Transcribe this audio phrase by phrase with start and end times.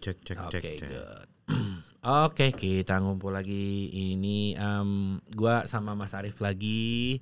[0.00, 1.28] cek cek cek cek Oke, good.
[2.24, 3.92] Oke, kita ngumpul lagi.
[3.92, 7.20] Ini em, gua sama Mas Arif lagi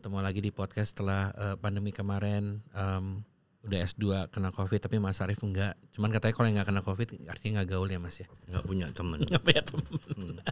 [0.00, 2.64] ketemu lagi di podcast setelah eh, pandemi kemarin.
[2.72, 3.20] Em,
[3.64, 5.76] udah S2 kena Covid tapi Mas Arif enggak.
[5.92, 8.28] Cuman katanya kalau yang nggak kena Covid artinya nggak gaul ya Mas ya.
[8.48, 9.18] Nggak punya teman.
[9.20, 9.84] Nggak punya temen.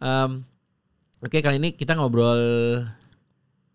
[0.00, 0.30] Em,
[1.20, 2.40] Oke, kali ini kita ngobrol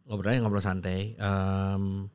[0.05, 1.17] ngobrolnya ngobrol santai.
[1.17, 2.09] Em,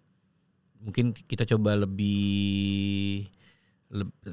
[0.79, 3.27] mungkin kita coba lebih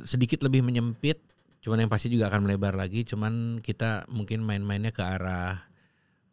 [0.05, 1.21] sedikit lebih menyempit
[1.61, 5.57] cuman yang pasti juga akan melebar lagi cuman kita mungkin main-mainnya ke arah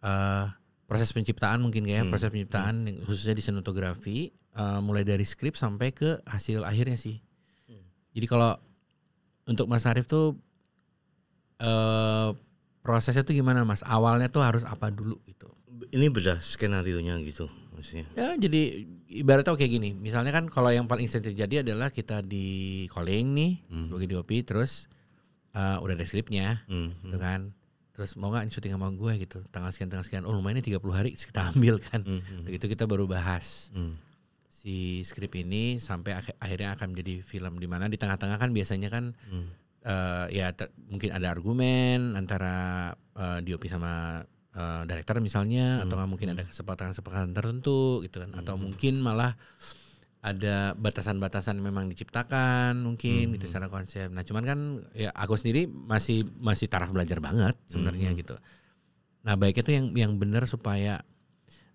[0.05, 0.45] eh,
[0.85, 5.57] proses penciptaan mungkin kayak Hmm, proses penciptaan yang khususnya di sinematografi eh, mulai dari skrip
[5.57, 7.19] sampai ke hasil akhirnya sih.
[8.15, 8.55] Jadi kalau
[9.51, 10.39] untuk Mas Arief tuh
[11.59, 12.31] eh
[12.85, 13.81] prosesnya tuh gimana Mas?
[13.83, 15.49] Awalnya tuh harus apa dulu gitu?
[15.91, 18.07] Ini beda skenario nya gitu maksudnya.
[18.15, 19.91] Ya jadi ibaratnya kayak gini.
[19.93, 22.47] Misalnya kan kalau yang paling sering terjadi adalah kita di
[22.89, 23.87] calling nih Hmm.
[23.87, 24.91] sebagai DOP terus
[25.53, 27.55] uh, udah ada skripnya Hmm, gitu kan.
[27.91, 29.39] Terus mau nggak syuting sama gue gitu.
[29.49, 30.25] Tanggal sekian tanggal sekian.
[30.25, 32.03] Oh lumayan nih 30 hari kita ambil kan.
[32.03, 33.95] hmm, hmm, Begitu kita baru bahas hmm.
[34.51, 38.89] si skrip ini sampai ak- akhirnya akan menjadi film di mana di tengah-tengah kan biasanya
[38.89, 39.47] kan Hmm.
[39.85, 40.51] eh, ya
[40.87, 42.55] mungkin ada argumen antara
[43.15, 44.25] eh, DOP sama
[44.55, 48.31] eh, director misalnya atau nggak mungkin ada kesepakatan-kesepakatan tertentu gitu kan.
[48.39, 49.35] Atau mungkin malah
[50.25, 54.09] ada batasan-batasan memang diciptakan mungkin gitu secara konsep.
[54.09, 54.59] Nah, cuman kan
[54.97, 58.33] ya aku sendiri masih masih taraf belajar banget sebenarnya gitu.
[59.29, 61.05] Nah, baiknya tuh yang yang benar supaya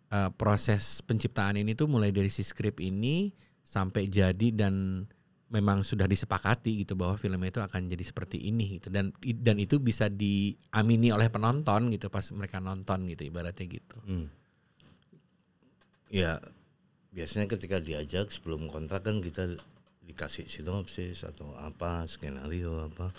[0.09, 3.29] eh, proses penciptaan ini tuh mulai dari si skrip ini
[3.61, 5.05] sampai jadi dan
[5.49, 9.09] memang sudah disepakati gitu bahwa filmnya itu akan jadi seperti ini gitu dan
[9.41, 13.97] dan itu bisa diamini oleh penonton gitu pas mereka nonton gitu ibaratnya gitu.
[14.05, 14.29] Hmm.
[16.13, 16.37] Ya
[17.09, 19.57] biasanya ketika diajak sebelum kontrak kan kita
[20.09, 23.09] dikasih sinopsis atau apa skenario apa.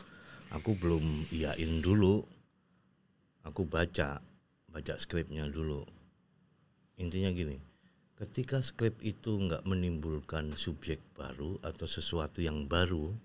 [0.51, 2.27] Aku belum iyain dulu.
[3.47, 4.19] Aku baca
[4.71, 5.87] baca skripnya dulu.
[6.99, 7.59] Intinya gini,
[8.21, 13.17] ketika skrip itu nggak menimbulkan subjek baru atau sesuatu yang baru,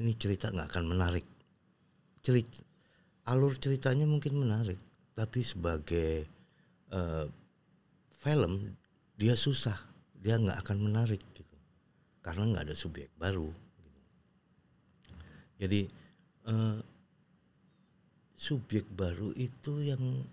[0.00, 1.28] ini cerita nggak akan menarik.
[2.24, 2.64] Cerita,
[3.28, 4.80] alur ceritanya mungkin menarik,
[5.12, 6.24] tapi sebagai
[6.88, 7.26] eh,
[8.16, 8.72] film
[9.20, 9.76] dia susah,
[10.16, 11.56] dia nggak akan menarik gitu,
[12.24, 13.52] karena nggak ada subjek baru.
[13.84, 14.00] gitu.
[15.60, 15.80] Jadi
[16.48, 16.78] eh,
[18.32, 20.24] subjek baru itu yang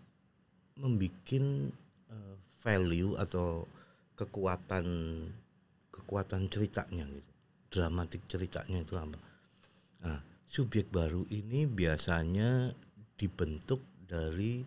[0.80, 3.68] membuat eh, value atau
[4.16, 4.85] kekuatan
[5.91, 7.31] kekuatan ceritanya gitu,
[7.69, 9.19] dramatik ceritanya itu apa?
[10.03, 12.72] Nah, subjek baru ini biasanya
[13.19, 14.63] dibentuk dari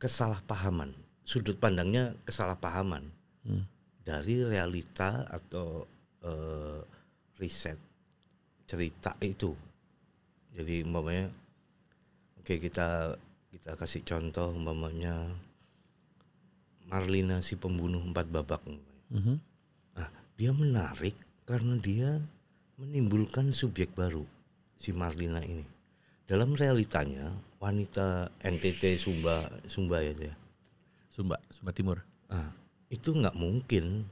[0.00, 3.64] kesalahpahaman, sudut pandangnya kesalahpahaman Hmm.
[4.04, 5.88] dari realita atau
[6.20, 6.80] eh,
[7.40, 7.80] riset
[8.68, 9.56] cerita itu.
[10.52, 11.32] Jadi umpamanya,
[12.36, 13.16] oke kita
[13.48, 15.24] kita kasih contoh umpamanya
[16.90, 18.66] Marlina si pembunuh empat babak.
[19.14, 19.38] Mhm.
[19.94, 21.14] Nah, dia menarik
[21.46, 22.18] karena dia
[22.74, 24.26] menimbulkan subjek baru
[24.74, 25.62] si Marlina ini.
[26.26, 27.30] Dalam realitanya
[27.62, 30.34] wanita NTT Sumba Sumba ya dia.
[31.14, 31.98] Sumba, Sumba Timur.
[32.30, 32.50] Ah,
[32.90, 34.06] itu nggak mungkin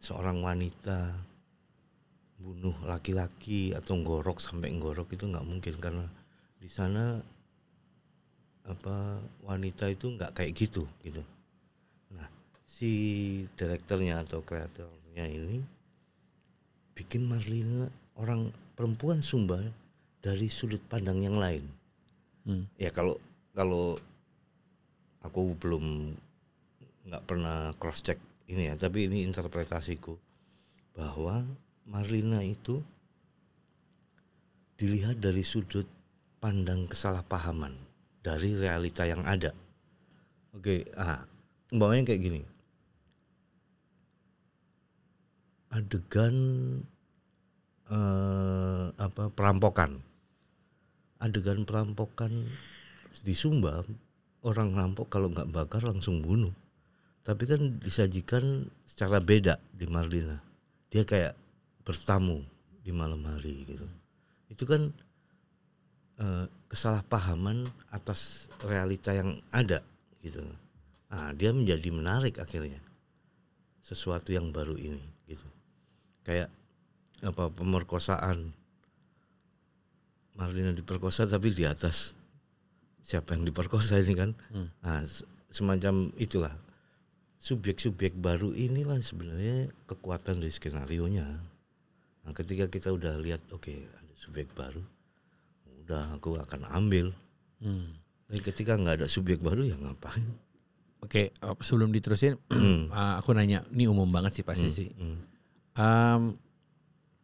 [0.00, 1.12] seorang wanita
[2.42, 6.06] bunuh laki-laki atau ngorok sampai ngorok itu nggak mungkin karena
[6.58, 7.22] di sana
[8.62, 11.22] apa wanita itu nggak kayak gitu gitu.
[12.82, 15.62] Si direkturnya atau kreatornya ini
[16.98, 17.86] bikin Marlina
[18.18, 19.62] orang perempuan Sumba
[20.18, 21.62] dari sudut pandang yang lain.
[22.42, 22.66] Hmm.
[22.74, 23.22] Ya kalau
[23.54, 23.94] kalau
[25.22, 26.10] aku belum
[27.06, 28.18] nggak pernah cross check
[28.50, 30.18] ini ya, tapi ini interpretasiku
[30.98, 31.46] bahwa
[31.86, 32.82] Marlina itu
[34.74, 35.86] dilihat dari sudut
[36.42, 37.78] pandang kesalahpahaman
[38.26, 39.54] dari realita yang ada.
[40.50, 41.22] Oke, ah,
[41.70, 42.42] umpamanya kayak gini.
[45.72, 46.36] Adegan
[47.88, 49.96] eh, apa perampokan.
[51.16, 52.44] Adegan perampokan
[53.24, 53.80] di Sumba
[54.44, 56.52] orang rampok kalau nggak bakar langsung bunuh.
[57.22, 60.42] Tapi kan disajikan secara beda di Marlina.
[60.92, 61.32] Dia kayak
[61.86, 62.42] bertamu
[62.82, 63.86] di malam hari gitu.
[64.52, 64.92] Itu kan
[66.20, 67.64] eh, kesalahpahaman
[67.94, 69.80] atas realita yang ada
[70.20, 70.42] gitu.
[71.12, 72.80] Nah, dia menjadi menarik akhirnya.
[73.80, 75.44] Sesuatu yang baru ini gitu.
[76.22, 76.48] Kayak
[77.20, 78.50] apa pemerkosaan
[80.32, 82.16] Marlina diperkosa tapi di atas
[83.02, 84.68] siapa yang diperkosa ini kan Hmm.
[84.80, 86.54] nah se- semacam itulah
[87.36, 91.26] subjek-subjek baru inilah sebenarnya kekuatan dari skenario nya
[92.22, 94.78] Nah, ketika kita udah lihat oke ada subjek baru,
[95.82, 97.10] udah aku akan ambil.
[97.58, 97.98] Hmm.
[98.30, 100.22] Tapi ketika nggak ada subjek baru ya ngapain?
[101.02, 104.88] Oke, eh, sebelum diterusin, eh, aku nanya, ini umum banget sih pasti sih.
[104.94, 105.18] Hmm.
[105.72, 106.36] Em,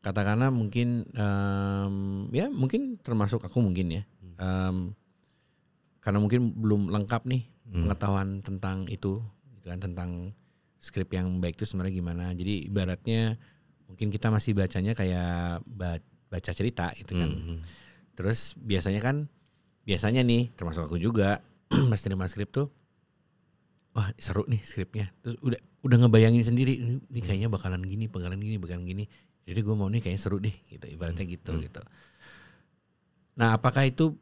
[0.01, 1.95] katakanlah mungkin em,
[2.33, 4.03] ya mungkin termasuk aku mungkin ya,
[4.39, 4.95] Em,
[6.01, 7.43] karena mungkin belum lengkap nih
[7.85, 9.21] pengetahuan tentang itu,
[9.59, 10.33] gitu kan tentang
[10.79, 12.25] skrip yang baik itu sebenarnya gimana.
[12.33, 13.37] Jadi ibaratnya
[13.91, 16.01] mungkin kita masih bacanya kayak ba-
[16.31, 17.29] baca cerita gitu kan.
[17.29, 17.61] Hmm.
[18.17, 19.29] Terus biasanya kan
[19.85, 21.45] biasanya nih termasuk aku juga
[21.91, 22.73] pas terima skrip tuh
[23.93, 25.13] wah seru nih skripnya.
[25.21, 29.05] Terus udah udah ngebayangin sendiri ini, ini kayaknya bakalan gini, bakalan gini, bakalan gini.
[29.49, 31.81] Jadi gue mau nih kayaknya seru deh gitu ibaratnya gitu gitu.
[33.39, 34.13] Nah, apakah itu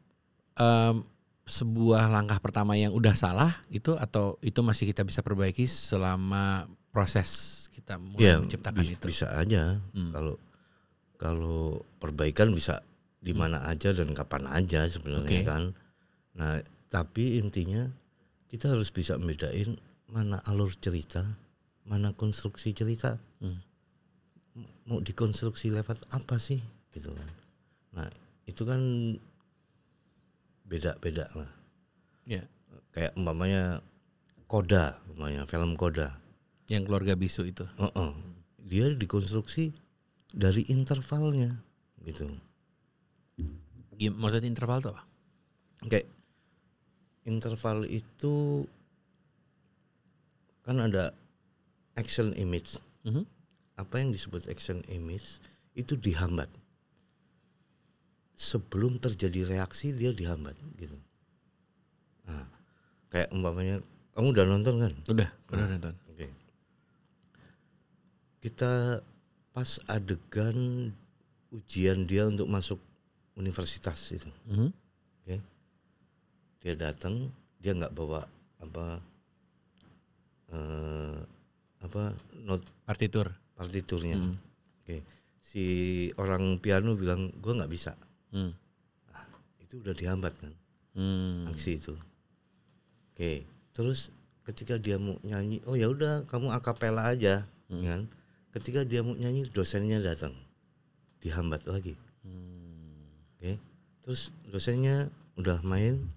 [0.55, 1.01] em,
[1.47, 7.65] sebuah langkah pertama yang udah salah itu atau itu masih kita bisa perbaiki selama proses
[7.71, 9.05] kita mulai Ya menciptakan bis- itu?
[9.07, 10.11] bisa aja Hmm.
[10.11, 10.35] kalau
[11.17, 12.83] kalau perbaikan bisa
[13.17, 15.47] di mana aja dan kapan aja sebenarnya Oke.
[15.47, 15.63] kan.
[16.37, 17.89] Nah tapi intinya
[18.47, 19.75] kita harus bisa membedain
[20.07, 21.25] mana alur cerita,
[21.87, 23.15] mana konstruksi cerita.
[23.39, 23.63] Hmm.
[24.83, 26.59] Mau dikonstruksi lewat apa sih
[26.91, 27.29] gitu kan.
[27.93, 28.07] Nah
[28.43, 28.79] itu kan
[30.63, 31.51] beda-beda lah.
[32.23, 32.43] Ya,
[32.91, 33.79] Kayak umpamanya
[34.45, 36.19] Koda, umpamanya film Koda.
[36.67, 37.63] yang keluarga bisu itu.
[37.79, 38.11] Heeh.
[38.59, 39.71] Dia dikonstruksi
[40.27, 41.55] dari intervalnya
[42.03, 42.27] gitu.
[43.95, 45.03] Gim- Maksudnya interval tuh apa?
[45.87, 46.11] Kayak
[47.23, 48.67] interval itu
[50.61, 51.15] kan ada
[51.97, 52.77] action image.
[53.03, 53.25] Mhm.
[53.77, 55.41] Apa yang disebut action image
[55.73, 56.49] itu dihambat.
[58.37, 60.93] Sebelum terjadi reaksi dia dihambat gitu.
[62.29, 62.45] Nah,
[63.09, 63.81] kayak umpamanya
[64.13, 64.93] kamu udah nonton kan?
[65.09, 65.93] Udah, udah nonton.
[66.13, 66.27] Oke.
[68.41, 69.01] Kita
[69.53, 70.89] pas adegan
[71.49, 72.77] ujian dia untuk masuk
[73.33, 74.29] universitas itu.
[74.49, 74.69] Mhm.
[75.25, 75.37] Oke.
[76.61, 78.25] Dia datang, dia nggak bawa
[78.57, 79.01] apa
[80.53, 81.21] eh,
[81.79, 83.29] apa not Partitur.
[83.53, 84.17] partiturnya.
[84.17, 84.35] Hmm.
[84.81, 85.01] Oke.
[85.39, 85.63] Si
[86.15, 87.93] orang piano bilang gua nggak bisa.
[88.31, 88.51] Hmm.
[89.59, 90.53] Itu udah dihambat kan
[90.93, 91.45] Hmm.
[91.47, 91.93] aksi itu.
[93.13, 93.45] Oke.
[93.71, 94.09] Terus
[94.41, 97.83] ketika dia mau nyanyi, oh ya udah kamu akapela aja, Hmm.
[97.83, 98.01] kan?
[98.49, 100.33] Ketika dia mau nyanyi, dosennya datang,
[101.21, 101.93] dihambat lagi.
[102.25, 103.05] Hmm.
[103.37, 103.61] Oke.
[104.01, 106.09] Terus dosennya udah main,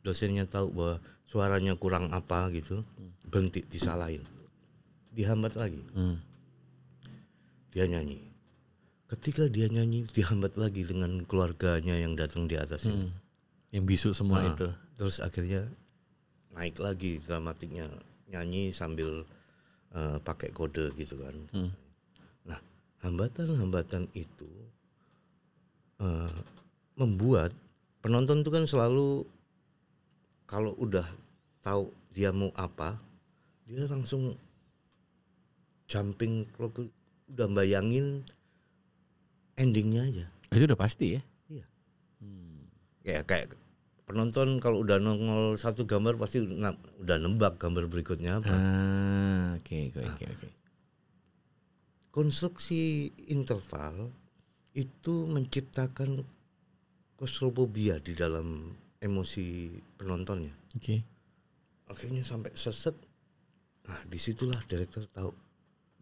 [0.00, 0.96] dosennya tahu bahwa
[1.28, 2.80] suaranya kurang apa gitu,
[3.26, 4.22] berhenti disalahin,
[5.14, 5.80] dihambat lagi.
[5.94, 6.18] Hmm.
[7.70, 8.18] Dia nyanyi.
[9.06, 13.08] Ketika dia nyanyi, dihambat lagi dengan keluarganya yang datang di atas ini.
[13.08, 13.12] Hmm.
[13.70, 14.68] Yang bisu semua Nah, itu.
[14.98, 15.66] Terus akhirnya
[16.54, 17.90] naik lagi dramatiknya
[18.30, 19.26] nyanyi sambil
[19.94, 21.34] eh, pakai kode gitu kan.
[21.54, 21.70] Hmm.
[22.46, 22.58] Nah,
[23.02, 24.50] hambatan-hambatan itu
[26.02, 26.34] eh,
[26.98, 27.50] membuat
[28.02, 29.26] penonton itu kan selalu
[30.44, 31.06] kalau udah
[31.64, 32.94] tahu dia mau apa,
[33.66, 34.36] dia langsung
[35.88, 36.80] jumping clock
[37.30, 38.24] udah bayangin
[39.58, 40.26] endingnya aja.
[40.52, 41.22] Itu udah pasti ya.
[41.50, 41.66] Iya.
[42.20, 42.68] Hmm.
[43.04, 43.56] Ya kayak
[44.04, 48.52] penonton kalau udah nongol satu gambar pasti udah nembak gambar berikutnya apa.
[48.52, 50.48] Ah, oke, oke, oke, oke.
[52.14, 54.12] Konstruksi interval
[54.74, 56.22] itu menciptakan
[57.18, 58.70] klaustrofobia di dalam
[59.02, 60.54] emosi penontonnya.
[60.76, 61.02] Oke.
[61.90, 62.94] Akhirnya sampai seset.
[63.84, 65.43] Nah, di situlah direktur tahu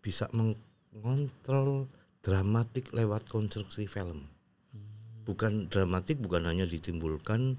[0.02, 1.86] bisa mengontrol
[2.20, 4.26] dramatik lewat konstruksi film.
[5.22, 7.54] Bukan dramatik bukan hanya ditimbulkan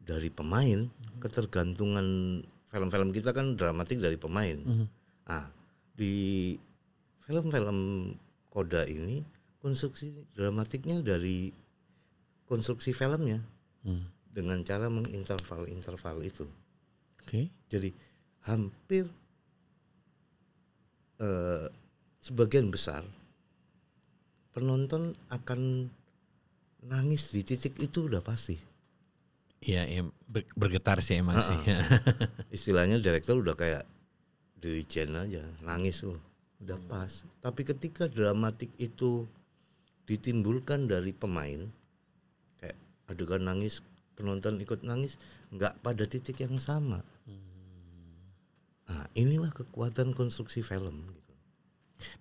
[0.00, 0.88] dari pemain,
[1.20, 2.40] ketergantungan
[2.72, 4.56] film-film kita kan dramatik dari pemain.
[4.56, 4.86] Mhm.
[5.28, 5.52] Ah,
[5.92, 6.56] di
[7.22, 8.10] film-film
[8.48, 9.20] Koda ini
[9.60, 11.52] konstruksi dramatiknya dari
[12.48, 13.38] konstruksi filmnya
[13.82, 14.06] Hmm.
[14.28, 16.46] dengan cara menginterval-interval itu.
[17.22, 17.48] Oke.
[17.68, 17.92] Jadi
[18.42, 19.06] hampir
[21.22, 21.66] eh,
[22.22, 23.02] sebagian besar
[24.54, 25.90] penonton akan
[26.84, 28.56] nangis di titik itu udah pasti.
[29.62, 31.58] Iya, ya, ber- bergetar sih emang sih.
[32.56, 33.86] Istilahnya direktur udah kayak
[34.58, 36.18] dirijen aja, nangis loh,
[36.62, 37.22] udah pas.
[37.42, 39.26] Tapi ketika dramatik itu
[40.06, 41.70] ditimbulkan dari pemain,
[42.58, 43.80] kayak adegan nangis,
[44.18, 45.14] penonton ikut nangis,
[45.54, 47.06] nggak pada titik yang sama.
[48.90, 51.21] Nah, inilah kekuatan konstruksi film.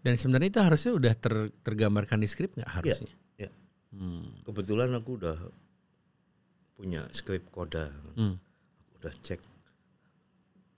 [0.02, 3.12] Dan sebenarnya itu harusnya udah ter- tergambarkan di skrip nggak harusnya?
[3.38, 3.50] ya.
[3.92, 4.24] Hmm.
[4.48, 5.38] Kebetulan aku udah
[6.76, 8.36] punya skrip koda, Hmm.
[8.88, 9.42] aku udah cek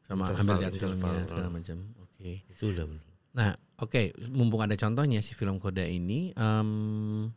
[0.03, 1.53] Sama Interval, ambil filmnya segala ah.
[1.53, 1.77] macam.
[2.03, 2.43] Oke.
[2.43, 2.85] itu udah.
[3.33, 7.27] Nah, Oke, mumpung ada contohnya si film Koda ini, um,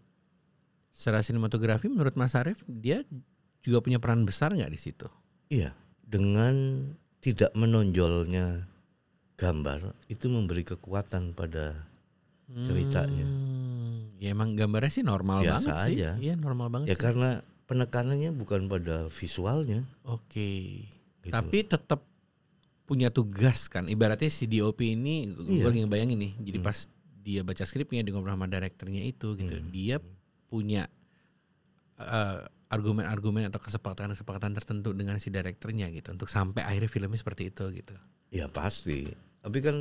[0.95, 3.03] secara sinematografi menurut Mas Arief dia
[3.65, 5.09] juga punya peran besar nggak di situ?
[5.51, 6.87] Iya, dengan
[7.19, 8.69] tidak menonjolnya
[9.37, 9.79] gambar
[10.09, 11.87] itu memberi kekuatan pada
[12.49, 13.27] ceritanya.
[13.27, 15.97] Hmm, ya emang gambarnya sih normal Biasa banget sih.
[15.99, 16.11] aja.
[16.17, 16.87] Iya normal banget.
[16.89, 17.03] Ya sih.
[17.03, 17.31] karena
[17.67, 19.83] penekanannya bukan pada visualnya.
[20.03, 20.87] Oke.
[21.21, 21.35] Gitu.
[21.35, 22.07] Tapi tetap
[22.87, 23.91] punya tugas kan.
[23.91, 25.65] Ibaratnya si DOP ini gue Iya.
[25.67, 26.33] lagi ngebayangin nih.
[26.41, 26.67] Jadi Hmm.
[26.67, 26.79] pas
[27.21, 29.57] dia baca skripnya dia ngobrol sama direkturnya itu gitu.
[29.59, 29.69] Hmm.
[29.69, 29.99] Dia
[30.47, 30.87] punya
[31.97, 32.39] eh,
[32.69, 37.97] argumen-argumen atau kesepakatan-kesepakatan tertentu dengan si direkturnya gitu untuk sampai akhirnya filmnya seperti itu gitu.
[38.29, 39.09] Ya pasti.
[39.47, 39.77] Tapi kan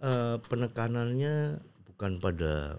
[0.00, 1.56] eh, penekanannya
[1.88, 2.76] bukan pada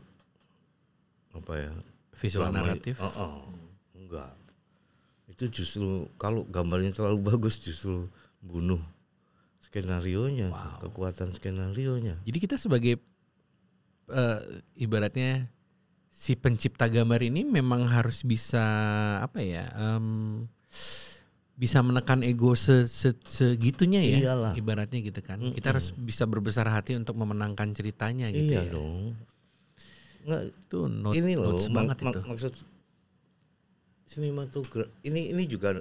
[1.34, 1.74] apa ya?
[2.14, 3.02] Visual selama- naratif.
[3.02, 3.36] Oh, oh.
[3.98, 4.38] enggak.
[5.26, 8.06] Itu justru kalau gambarnya terlalu bagus justru
[8.38, 8.82] bunuh
[9.66, 10.86] skenario-nya, Wow.
[10.86, 12.22] kekuatan skenario-nya.
[12.22, 13.02] Jadi kita sebagai
[14.12, 14.40] eh,
[14.76, 15.48] ibaratnya
[16.12, 18.62] si pencipta gambar ini memang harus bisa
[19.24, 19.72] apa ya?
[19.74, 20.46] em,
[21.54, 24.18] bisa menekan ego se, se- segitunya ya.
[24.24, 24.54] Iyalah.
[24.54, 25.38] Ibaratnya gitu kan.
[25.38, 25.72] Kita Mm-mm.
[25.72, 28.72] harus bisa berbesar hati untuk memenangkan ceritanya gitu iya ya.
[28.72, 29.14] dong.
[30.22, 32.22] Nggak, Itu note, ini loh notes mak- mak- itu.
[32.24, 32.54] maksud
[34.06, 35.80] sinematografi ini ini juga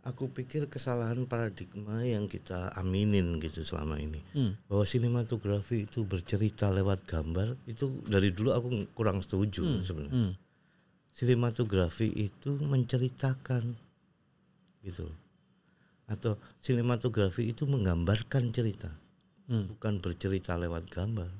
[0.00, 4.56] aku pikir kesalahan paradigma yang kita aminin gitu selama ini Hmm.
[4.64, 10.32] bahwa sinematografi itu bercerita lewat gambar itu dari dulu aku kurang setuju Hmm, sebenarnya hmm.
[11.12, 13.76] sinematografi itu menceritakan
[14.80, 15.06] gitu
[16.06, 18.88] atau sinematografi itu menggambarkan cerita
[19.48, 19.64] Hmm.
[19.66, 21.30] bukan bercerita lewat gambar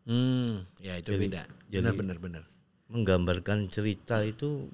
[0.00, 1.42] Hmm, ya itu Jadi- beda.
[1.70, 2.44] Benar benar benar.
[2.90, 4.66] menggambarkan cerita itu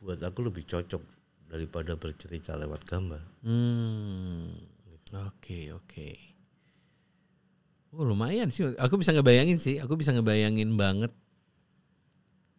[0.00, 1.02] buat aku lebih cocok
[1.50, 3.20] daripada bercerita lewat gambar.
[3.44, 4.48] Hmm.
[5.28, 6.08] Oke, oke.
[7.92, 8.64] Oh, lumayan sih.
[8.80, 9.76] Aku bisa ngebayangin sih.
[9.78, 11.12] Aku bisa ngebayangin banget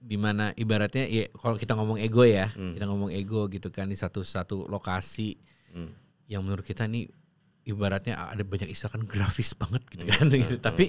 [0.06, 2.78] di mana ibaratnya ya kalau kita ngomong ego ya, Hmm.
[2.78, 5.34] kita ngomong ego gitu kan di satu satu lokasi
[5.74, 5.90] Hmm.
[6.28, 7.10] yang menurut kita nih
[7.66, 10.56] ibaratnya ada banyak istilah kan grafis banget gitu Hmm, kan hmm, gitu.
[10.60, 10.86] Tapi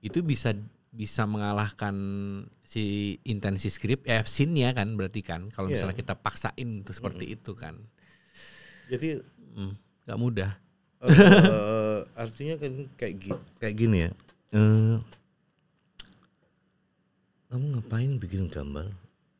[0.00, 0.50] itu bisa
[0.88, 1.94] bisa mengalahkan
[2.64, 2.82] si
[3.22, 5.78] intensi skrip eh scene ya kan berarti kan kalau Iya.
[5.78, 7.78] misalnya kita paksain tuh seperti itu kan.
[8.88, 9.22] Jadi
[9.54, 10.50] Hmm, nggak mudah.
[10.98, 11.08] eh,
[12.24, 14.10] artinya kan kayak gi- kayak gini ya.
[14.50, 14.96] Eh,
[17.48, 18.92] kamu ngapain bikin gambar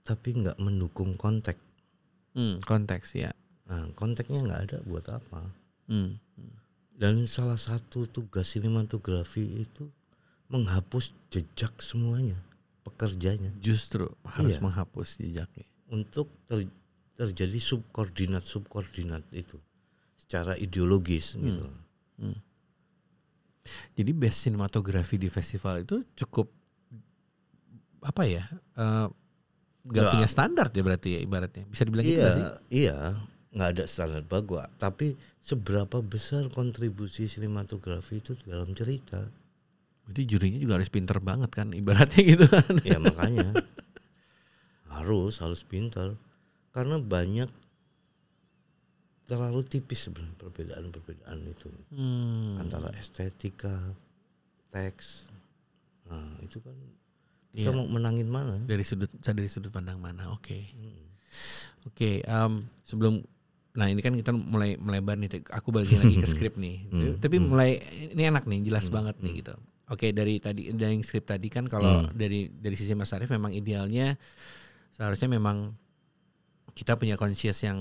[0.03, 1.61] tapi nggak mendukung konteks?
[2.33, 3.31] Hmm, konteks ya.
[3.69, 5.45] Nah, konteksnya nggak ada buat apa?
[5.87, 6.17] Hmm.
[6.97, 9.87] Dan salah satu tugas sinematografi itu
[10.49, 12.35] menghapus jejak semuanya
[12.83, 13.53] pekerjanya.
[13.61, 14.65] Justru harus Iya.
[14.65, 15.69] menghapus jejaknya.
[15.88, 16.69] untuk ter-
[17.17, 19.57] terjadi subkoordinat subkoordinat itu
[20.15, 21.43] secara ideologis Hmm.
[21.43, 21.65] gitu.
[23.97, 26.49] Jadi best sinematografi di festival itu cukup
[28.02, 28.45] apa ya?
[28.76, 29.07] eh,
[29.88, 30.12] nggak Nggak.
[30.12, 31.64] punya standar ya berarti ya ibaratnya.
[31.67, 32.47] Bisa dibilang gitu Iya, nggak sih?
[32.71, 32.97] iya,
[33.57, 34.69] nggak ada standar bagus.
[34.76, 35.07] Tapi
[35.40, 39.25] seberapa besar kontribusi sinematografi itu dalam cerita?
[40.09, 42.64] Jadi jurinya juga harus pinter banget kan ibaratnya gitu kan.
[42.85, 43.52] Ya makanya
[44.88, 46.17] harus harus pintar
[46.73, 47.49] karena banyak
[49.28, 52.57] terlalu tipis sebenarnya perbedaan-perbedaan itu Hmm.
[52.57, 53.93] antara estetika,
[54.73, 55.28] teks.
[56.09, 56.73] Nah itu kan
[57.61, 57.71] Iya.
[57.73, 58.62] mau menangin mana?
[58.62, 60.31] dari sudut dari sudut pandang mana?
[60.31, 60.71] Oke.
[60.71, 61.07] Hmm.
[61.85, 63.23] Oke, em, sebelum
[63.73, 65.43] nah ini kan kita mulai melebar nih.
[65.50, 66.77] Aku balikin lagi ke skrip nih.
[66.87, 67.47] Hmm, Tapi hmm.
[67.47, 67.71] mulai
[68.11, 69.41] ini enak nih, jelas Hmm, banget nih hmm.
[69.41, 69.55] gitu.
[69.88, 72.12] Oke, dari tadi dari skrip tadi kan kalau Hmm.
[72.12, 74.21] dari dari sisi Mas Arief memang idealnya
[74.93, 75.73] seharusnya memang
[76.71, 77.79] kita punya conscious yang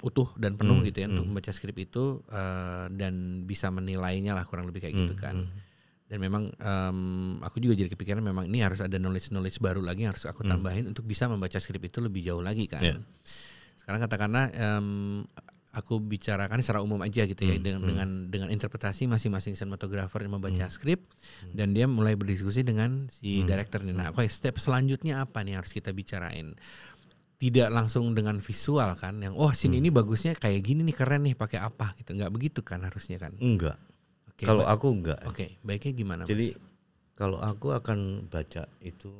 [0.00, 1.30] utuh dan penuh Hmm, gitu ya untuk hmm.
[1.30, 5.36] membaca skrip itu eh, dan bisa menilainya lah kurang lebih kayak gitu Hmm, kan.
[5.44, 5.70] hmm.
[6.12, 6.98] Dan memang em,
[7.40, 10.44] aku juga jadi kepikiran memang ini harus ada knowledge knowledge baru lagi yang harus aku
[10.44, 10.60] Hmm.
[10.60, 12.84] tambahin untuk bisa membaca skrip itu lebih jauh lagi kan.
[12.84, 13.00] Ya.
[13.80, 15.24] Sekarang katakanlah em,
[15.72, 17.88] aku bicarakan secara umum aja gitu ya Hmm, dengan hmm.
[17.88, 20.68] dengan dengan interpretasi masing-masing sinematografer yang membaca Hmm.
[20.68, 21.00] skrip
[21.48, 23.48] dan dia mulai berdiskusi dengan si Hmm.
[23.48, 23.96] director nih.
[23.96, 26.52] Nah, oke step selanjutnya apa nih harus kita bicarain?
[27.40, 29.80] Tidak langsung dengan visual kan yang oh scene Hmm.
[29.80, 32.12] ini bagusnya kayak gini nih keren nih pakai apa gitu.
[32.12, 33.32] nggak begitu kan harusnya kan.
[33.40, 33.80] Enggak.
[34.42, 34.50] Oke.
[34.50, 35.20] kalau aku enggak.
[35.22, 36.22] Oke, baiknya gimana?
[36.26, 36.58] Jadi Mas?
[37.14, 39.10] kalau aku akan baca itu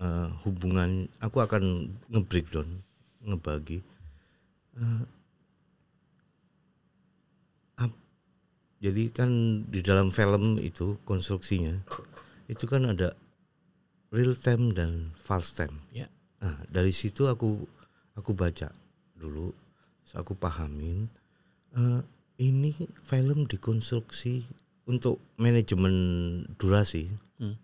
[0.00, 2.80] eh, hubungan aku akan nge-breakdown,
[3.20, 3.84] ngebagi
[4.80, 5.04] eh,
[7.84, 8.02] ap-
[8.80, 9.28] jadi kan
[9.68, 11.76] di dalam film itu konstruksinya
[12.48, 13.12] itu kan ada
[14.14, 15.82] real time dan false time.
[15.92, 16.06] Ya.
[16.40, 17.66] Nah, dari situ aku
[18.16, 18.70] aku baca
[19.16, 19.52] dulu,
[20.04, 21.08] terus aku pahamin
[21.76, 22.00] eh,
[22.36, 22.72] ini
[23.08, 24.44] film dikonstruksi
[24.86, 25.94] untuk manajemen
[26.60, 27.56] durasi, Hmm.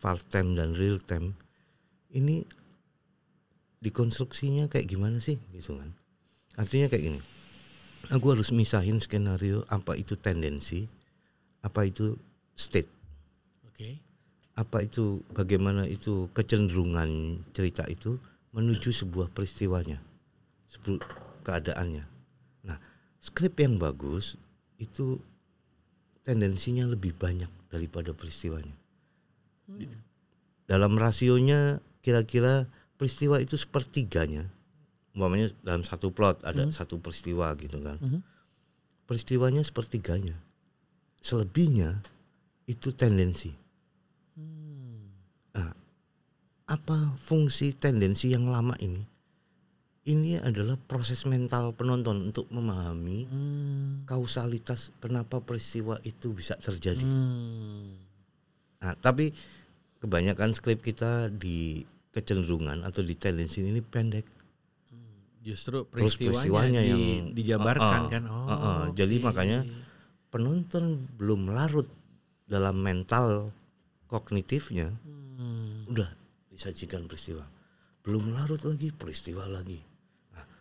[0.00, 1.36] fast time dan real time
[2.16, 2.48] ini
[3.78, 5.90] dikonstruksinya kayak gimana sih gitu kan?
[6.58, 7.20] Artinya kayak gini.
[8.14, 10.86] Aku harus misahin skenario apa itu tendensi,
[11.60, 12.14] apa itu
[12.54, 12.88] state,
[13.68, 13.98] Oke.
[14.54, 18.16] apa itu bagaimana itu kecenderungan cerita itu
[18.54, 19.98] menuju sebuah peristiwanya,
[20.72, 21.04] sebuah
[21.44, 22.17] keadaannya.
[23.28, 24.40] Skrip yang bagus
[24.76, 25.20] itu
[26.22, 28.72] tendensinya lebih banyak daripada peristiwanya.
[29.68, 30.08] Di-
[30.64, 34.44] Dalam rasionya kira-kira peristiwa itu sepertiganya.
[35.12, 37.96] Umpamanya dalam satu plot ada satu peristiwa gitu kan.
[37.98, 38.20] Mhm.
[39.04, 40.36] Peristiwanya sepertiganya.
[41.18, 42.00] Selebihnya
[42.64, 43.56] itu tendensi.
[45.50, 45.72] Nah,
[46.66, 49.02] apa fungsi tendensi yang lama ini?
[50.08, 53.90] Ini adalah proses mental penonton untuk memahami Hmm.
[54.02, 57.04] kausalitas kenapa peristiwa itu bisa terjadi.
[57.04, 57.92] Hmm.
[58.80, 59.36] Nah, tapi
[60.00, 64.24] kebanyakan skrip kita di kecenderungan atau di tendensi ini pendek.
[65.38, 68.24] Justru Terus peristiwanya, peristiwanya di- yang- dijabarkan Uh-uh, kan.
[68.26, 68.48] Oh.
[68.48, 68.82] uh-uh.
[68.92, 69.24] Jadi oke.
[69.24, 69.60] makanya
[70.28, 70.84] Penonton
[71.16, 71.88] belum larut
[72.44, 73.48] dalam mental
[74.04, 75.88] kognitifnya, Hmm.
[75.88, 76.04] udah
[76.48, 77.48] disajikan peristiwa.
[78.04, 79.80] Belum larut lagi peristiwa lagi.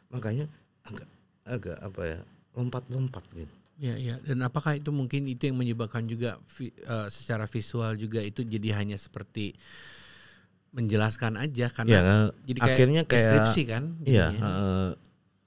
[0.09, 0.45] Makanya
[0.83, 1.07] agak
[1.43, 2.19] agak apa ya
[2.53, 3.53] lompat-lompat gitu.
[3.77, 4.17] Ya, ya.
[4.19, 8.73] Dan apakah itu mungkin itu yang menyebabkan juga vi- eh, secara visual juga itu jadi
[8.75, 9.53] hanya seperti
[10.69, 12.01] menjelaskan aja karena Ya,
[12.43, 13.83] jadi kayak akhirnya kayak deskripsi kan?
[14.03, 14.91] Iya, eh,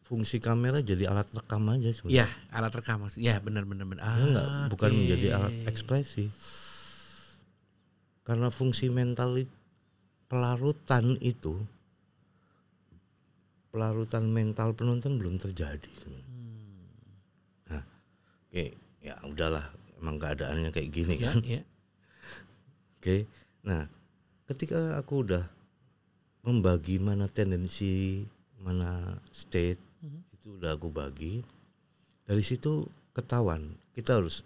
[0.03, 2.27] fungsi kamera jadi alat rekam aja Iya, sebenarnya.
[2.51, 4.03] alat rekam maksud- Ya, benar benar benar.
[4.03, 6.31] Ya enggak, Ah, bukan menjadi alat ekspresi.
[8.23, 9.43] Karena fungsi mental
[10.27, 11.59] pelarutan itu
[13.71, 15.91] pelarutan mental penonton belum terjadi.
[16.27, 16.85] Hmm.
[17.71, 17.83] Nah,
[18.51, 18.65] oke,
[19.01, 19.65] ya udahlah,
[19.99, 21.37] emang keadaannya kayak gini Ya, kan.
[21.47, 21.63] ya.
[22.99, 23.17] Oke.
[23.65, 23.87] Nah,
[24.47, 25.47] ketika aku udah
[26.43, 28.27] membagi mana tendensi,
[28.61, 30.21] mana state, Mhm.
[30.35, 31.45] itu udah aku bagi.
[32.25, 34.43] Dari situ ketahuan, kita harus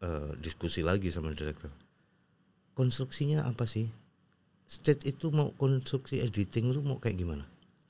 [0.00, 1.68] eh, diskusi lagi sama direktur.
[2.72, 3.84] Konstruksinya apa sih?
[4.64, 7.44] State itu mau konstruksi editing lu mau kayak gimana?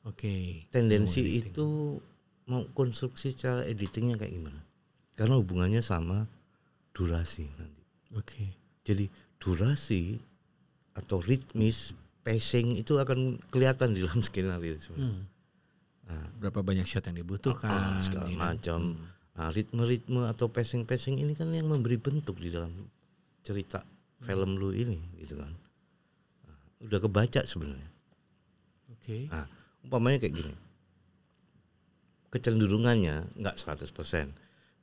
[0.05, 0.65] Oke.
[0.73, 1.51] Tendensi Mau editing.
[1.53, 1.67] itu
[2.49, 4.61] mau konstruksi cara editingnya kayak gimana?
[5.15, 6.25] Karena hubungannya sama
[6.91, 7.83] durasi nanti.
[8.17, 8.43] Oke.
[8.83, 10.17] Jadi durasi
[10.97, 15.21] atau ritmis, pacing itu akan kelihatan di dalam skenario sebenarnya.
[15.21, 15.25] Hmm.
[16.11, 17.71] Nah, Berapa banyak shot yang dibutuhkan?
[17.71, 18.41] ah, segala gitu.
[18.41, 18.81] macam.
[19.31, 22.73] Nah, ritme-ritme atau pacing-pacing ini kan yang memberi bentuk di dalam
[23.41, 23.81] cerita
[24.21, 25.53] film lu ini gitu kan.
[26.45, 27.89] Nah, udah kebaca sebenarnya.
[28.91, 29.31] Oke.
[29.31, 29.47] Nah,
[29.85, 30.55] umpamanya kayak gini.
[32.31, 34.31] Kecenderungannya nggak 100%.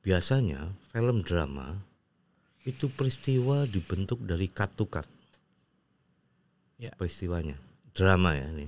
[0.04, 1.80] Biasanya film drama
[2.68, 5.08] itu peristiwa dibentuk dari cut to cut.
[6.76, 6.92] Ya.
[7.00, 7.56] Peristiwanya.
[7.96, 8.68] Drama ya ini.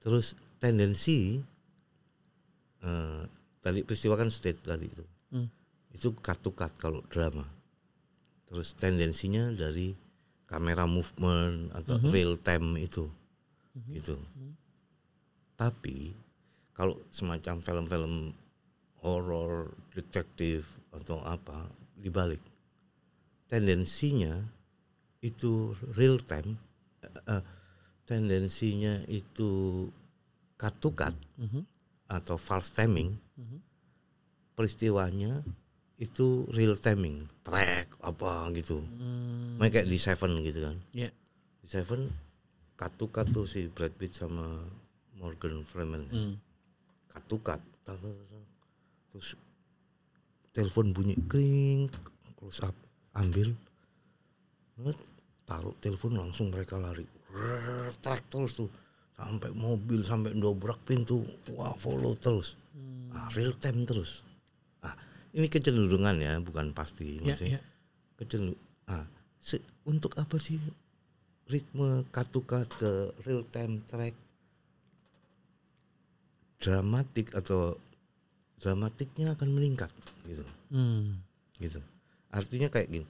[0.00, 1.38] Terus tendensi
[2.80, 3.22] eh,
[3.60, 5.04] tadi peristiwa kan state tadi itu.
[5.36, 5.48] Hmm.
[5.92, 7.44] Itu cut to cut kalau drama.
[8.48, 9.92] Terus tendensinya dari
[10.48, 12.08] kamera movement atau Mhm.
[12.08, 13.04] real time itu.
[13.76, 13.92] Mhm.
[13.92, 14.16] Gitu.
[15.58, 16.14] Tapi
[16.70, 18.14] kalau semacam film-film
[19.02, 20.62] horor, detektif
[20.94, 21.66] atau apa
[21.98, 22.38] dibalik
[23.50, 24.38] tendensinya
[25.18, 26.54] itu real time,
[27.02, 27.42] eh,
[28.06, 29.84] tendensinya itu
[30.54, 31.66] cut to cut Mhm.
[32.06, 33.58] atau false timing, Mhm.
[34.54, 35.42] peristiwanya
[35.98, 38.78] itu real timing, track apa gitu.
[38.78, 39.58] Hmm.
[39.58, 40.76] Makanya kayak di Seven gitu kan.
[40.94, 41.10] Ya.
[41.58, 42.06] Di Seven
[42.78, 44.62] cut to cut tuh si Brad Pitt sama
[45.18, 46.04] Morgan Freeman.
[46.06, 46.34] Hmm.
[47.38, 47.60] tak.
[49.08, 49.34] terus
[50.50, 51.88] telepon bunyi kring
[52.34, 52.74] close up
[53.12, 53.50] ambil
[54.78, 54.94] Net,
[55.42, 57.02] taruh telepon langsung mereka lari
[57.98, 58.70] track terus tuh
[59.12, 63.10] sampai mobil sampai dobrak pintu wah follow terus Hmm.
[63.10, 64.22] ah, real time terus
[64.78, 64.94] ah
[65.34, 67.62] ini kecenderungan ya bukan pasti Ya, maksudnya ya.
[68.14, 69.02] kecenderung ah
[69.40, 70.62] se- untuk apa sih
[71.44, 72.30] ritme cut
[72.70, 72.92] ke
[73.24, 74.14] real time track
[76.58, 77.78] dramatik atau
[78.58, 79.90] dramatiknya akan meningkat
[80.26, 81.22] gitu Hmm.
[81.56, 81.78] gitu
[82.28, 83.06] artinya kayak gini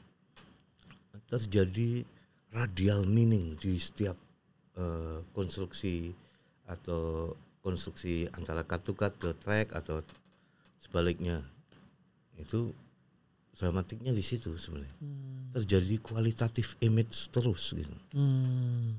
[1.29, 2.05] terjadi
[2.53, 4.17] radial meaning di setiap
[4.79, 6.15] eh, konstruksi
[6.71, 9.99] atau konstruksi antara cut ke track atau
[10.79, 11.43] sebaliknya
[12.39, 12.71] itu
[13.59, 15.51] dramatiknya di situ sebenarnya Hmm.
[15.57, 18.95] terjadi kualitatif image terus gitu Hmm.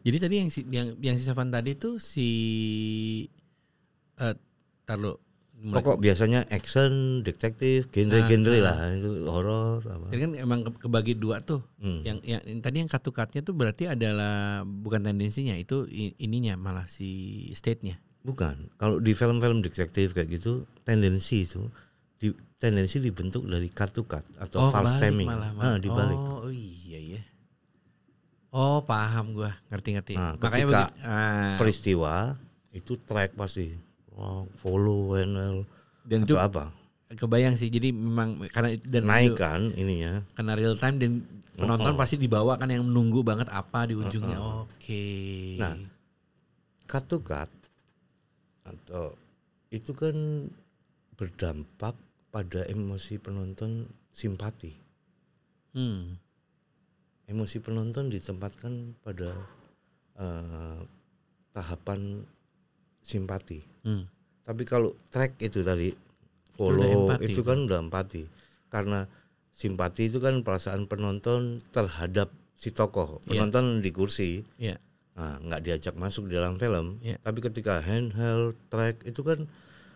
[0.00, 2.28] Jadi tadi yang si, yang yang si Savan tadi tuh si
[4.14, 4.34] eh
[4.82, 5.16] taruh
[5.54, 6.90] mulai- Pokok biasanya action,
[7.20, 10.10] detektif, genre-genre lah itu horor apa.
[10.10, 11.62] Jadi kan emang ke- kebagi dua tuh.
[11.76, 12.02] Hmm.
[12.02, 15.86] Yang yang yang tadi yang katukatnya tuh berarti adalah bukan tendensinya, itu
[16.18, 17.08] ininya malah si
[17.52, 18.02] state-nya.
[18.22, 18.74] Bukan.
[18.76, 21.66] Kalau di film-film detektif kayak gitu tendensi itu
[22.16, 25.26] di, tendensi dibentuk dari cut atau false kebalik stemming.
[25.26, 25.78] malah, Ah, malah.
[25.78, 26.18] dibalik.
[26.20, 26.71] Oh, iya ya.
[28.52, 29.56] Oh, paham gua.
[29.66, 30.12] Ngerti-ngerti.
[30.14, 32.14] Nah, Makanya ketika begi- ah, Peristiwa
[32.70, 33.72] itu track pasti.
[34.12, 35.64] Oh, follow and
[36.04, 36.68] dan itu apa?
[37.10, 37.68] kebayang sih.
[37.68, 40.24] Jadi memang karena dan Naik itu- kan ininya.
[40.32, 41.12] karena real time dan
[41.52, 42.00] penonton Oh, oh.
[42.00, 44.40] pasti dibawa kan yang menunggu banget apa di ujungnya.
[44.64, 45.04] Oke.
[45.56, 45.76] Nah,
[46.86, 47.52] cut to cut
[48.62, 49.12] atau
[49.68, 50.16] itu kan
[51.14, 51.92] berdampak
[52.28, 54.72] pada emosi penonton simpati.
[55.72, 56.16] Hmm.
[57.24, 59.30] Emosi penonton ditempatkan pada
[60.16, 60.78] eh,
[61.50, 62.24] tahapan
[62.98, 63.62] simpati.
[63.82, 64.06] Hmm.
[64.42, 65.94] Tapi kalau track itu tadi
[66.52, 68.26] follow itu kan udah empati.
[68.68, 69.06] Karena
[69.52, 73.22] simpati itu kan perasaan penonton terhadap si tokoh.
[73.22, 73.38] Iya.
[73.38, 74.76] Penonton di kursi, Iya.
[75.14, 76.98] nah, nggak diajak masuk di dalam film.
[77.00, 77.18] Iya.
[77.18, 79.46] Tapi ketika handheld track itu kan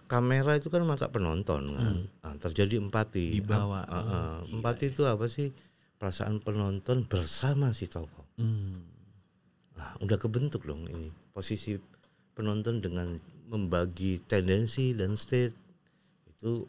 [0.07, 1.95] kamera itu kan mata penonton kan.
[2.23, 3.35] Nah, terjadi empati.
[3.35, 3.37] Hmm.
[3.43, 3.81] Dibawa.
[3.83, 4.39] Ap- ah, Oh, ah.
[4.47, 5.51] empati itu apa sih?
[6.07, 8.23] Perasaan penonton bersama si tokoh.
[8.38, 8.79] Hmm.
[9.75, 11.75] Nah, udah kebentuk dong ini posisi
[12.31, 13.19] penonton dengan
[13.51, 15.51] membagi tendensi dan state
[16.31, 16.62] itu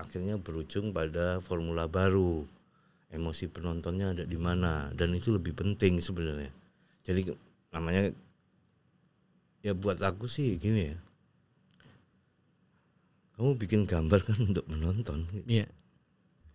[0.00, 2.48] akhirnya berujung pada formula baru
[3.12, 6.48] emosi penontonnya ada di mana dan itu lebih penting sebenarnya
[7.04, 7.36] jadi
[7.76, 8.16] namanya
[9.60, 10.98] ya buat aku sih gini ya
[13.36, 15.68] kamu bikin gambar kan untuk menonton Iya.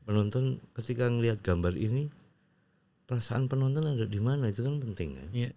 [0.05, 2.07] Penonton ketika ngelihat gambar ini
[3.03, 5.51] perasaan penonton ada di mana itu kan penting kan Iya.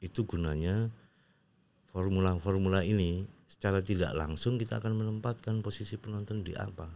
[0.00, 0.90] itu gunanya
[1.88, 6.90] formula-formula ini secara tidak langsung kita akan menempatkan posisi penonton di apa.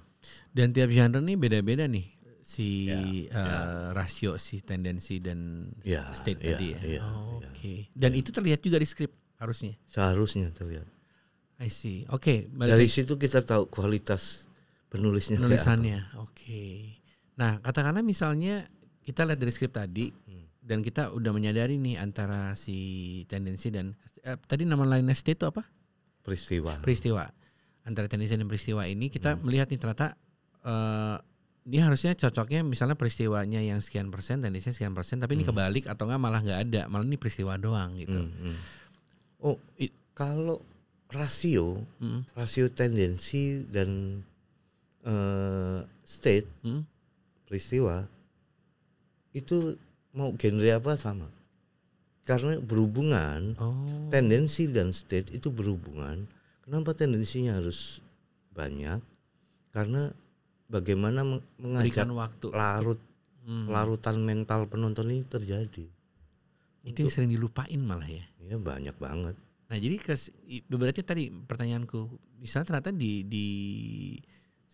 [0.51, 2.07] Dan tiap genre nih beda-beda nih
[2.43, 2.99] si Ya,
[3.31, 6.81] eh, rasio si tendensi dan Ya, state ya, tadi ya.
[6.83, 7.49] ya, Oh, ya.
[7.49, 7.87] Oke.
[7.95, 9.79] Dan itu terlihat juga di skrip harusnya.
[9.87, 10.89] Seharusnya terlihat.
[11.63, 12.03] I see.
[12.11, 14.48] Oke, balik Dari situ kita tahu kualitas
[14.89, 15.37] penulisnya.
[15.37, 15.99] penulisannya.
[16.19, 16.97] Oke.
[17.37, 18.67] Nah, katakanlah misalnya
[19.01, 20.45] kita lihat dari skrip tadi Hmm.
[20.61, 22.77] dan kita udah menyadari nih antara si
[23.25, 25.65] tendensi dan eh, tadi nama lainnya state itu apa?
[26.21, 26.77] Peristiwa.
[26.79, 27.25] peristiwa
[27.83, 29.45] antara tendensi dan peristiwa ini kita Hmm.
[29.45, 30.13] melihat nih ternyata
[30.61, 31.17] eh,
[31.65, 35.53] ini harusnya cocoknya misalnya peristiwanya yang sekian persen tendensinya sekian persen tapi ini Hmm.
[35.53, 38.57] kebalik atau enggak malah nggak ada malah ini peristiwa doang gitu Hmm, hmm.
[39.39, 39.57] Oh,
[40.13, 40.61] kalau
[41.09, 44.21] rasio, Mm, rasio tendensi dan
[45.09, 46.83] eh, state mm.
[47.45, 48.05] peristiwa
[49.33, 49.77] itu
[50.13, 51.29] mau genre apa sama.
[52.23, 56.29] Karena berhubungan oh tendensi dan state itu berhubungan.
[56.61, 58.05] Kenapa tendensinya harus
[58.53, 59.01] banyak?
[59.73, 60.13] Karena
[60.69, 63.01] bagaimana meng- mengajak berikan waktu larut
[63.49, 63.65] Hmm.
[63.73, 65.89] larutan mental penonton ini terjadi.
[66.85, 69.33] itu yang sering dilupain malah ya Ya banyak banget.
[69.69, 69.97] nah jadi
[70.69, 73.47] berarti tadi pertanyaanku misalnya ternyata di di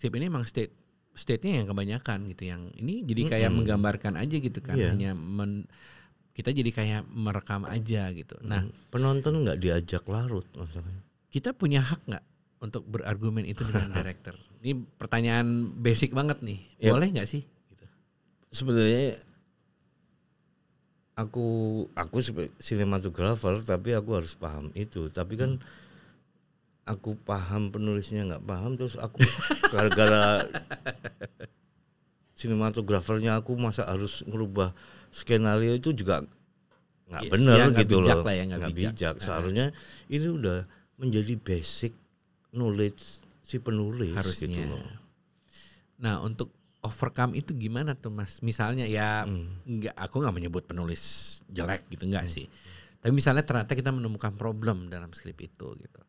[0.04, 0.72] script ini emang state
[1.16, 3.64] state-nya yang kebanyakan gitu yang ini jadi kayak Mm-mm.
[3.64, 4.92] menggambarkan aja gitu kan Iya.
[4.92, 5.64] hanya men-
[6.36, 11.00] kita jadi kayak merekam aja gitu nah penonton nggak diajak larut masalahnya.
[11.32, 12.24] kita punya hak nggak
[12.60, 14.32] untuk berargumen itu dengan director?
[14.64, 15.44] Ini pertanyaan
[15.76, 16.64] basic banget nih.
[16.80, 16.92] Yep.
[16.96, 17.44] Boleh nggak sih?
[17.44, 17.84] Gitu.
[18.48, 19.20] Sebenarnya
[21.14, 21.46] aku
[21.94, 22.16] aku
[22.58, 25.12] sinematografer tapi aku harus paham itu.
[25.12, 25.50] Tapi kan
[26.84, 29.20] aku paham penulisnya nggak paham terus aku
[29.72, 30.44] gara-gara
[32.34, 34.74] sinematografernya aku masa harus ngerubah
[35.08, 36.26] skenario itu juga
[37.06, 38.92] nggak Iya, benar ya, gitu bijak loh lah ya, nggak bijak.
[38.92, 39.14] bijak.
[39.14, 39.22] Ah.
[39.22, 39.66] seharusnya
[40.08, 40.58] ini udah
[40.96, 41.92] menjadi basic
[42.50, 43.02] knowledge
[43.38, 44.48] si penulis Harusnya.
[44.50, 44.80] gitu loh
[45.94, 48.40] Nah untuk overcome itu gimana tuh mas?
[48.40, 49.56] Misalnya ya Hmm.
[49.64, 51.00] nggak, aku nggak menyebut penulis
[51.46, 52.44] jelek gitu nggak sih.
[52.98, 56.00] Tapi misalnya ternyata kita menemukan problem dalam skrip itu gitu.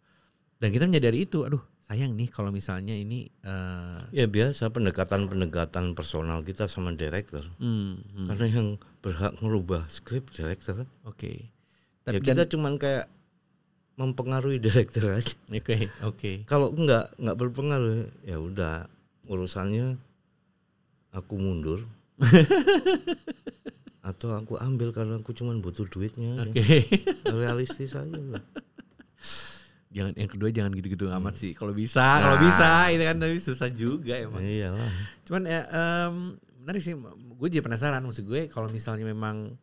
[0.66, 3.30] Dan kita menyadari itu, aduh sayang nih kalau misalnya ini.
[3.46, 8.68] eh, ya biasa pendekatan-pendekatan personal kita sama director hmm, hmm, karena yang
[9.00, 11.46] berhak merubah skrip director Oke.
[12.02, 13.06] ya Tapi kita dan- cuman kayak
[13.96, 16.32] mempengaruhi director aja Oke oke.
[16.44, 18.90] kalau enggak nggak berpengaruh ya udah
[19.24, 20.02] urusannya
[21.14, 21.86] aku mundur
[24.02, 26.50] atau aku ambil karena aku cuman butuh duitnya aja.
[26.50, 26.82] Oke.
[27.30, 28.42] realistis aja lah
[29.96, 31.56] jangan yang kedua jangan gitu-gitu amat sih.
[31.56, 34.44] Kalau bisa, kalau bisa itu kan tapi susah juga emang.
[34.44, 34.92] iyalah.
[35.24, 36.16] Cuman ya em,
[36.60, 36.94] menarik sih.
[37.36, 39.56] Gue jadi penasaran maksud gue kalau misalnya memang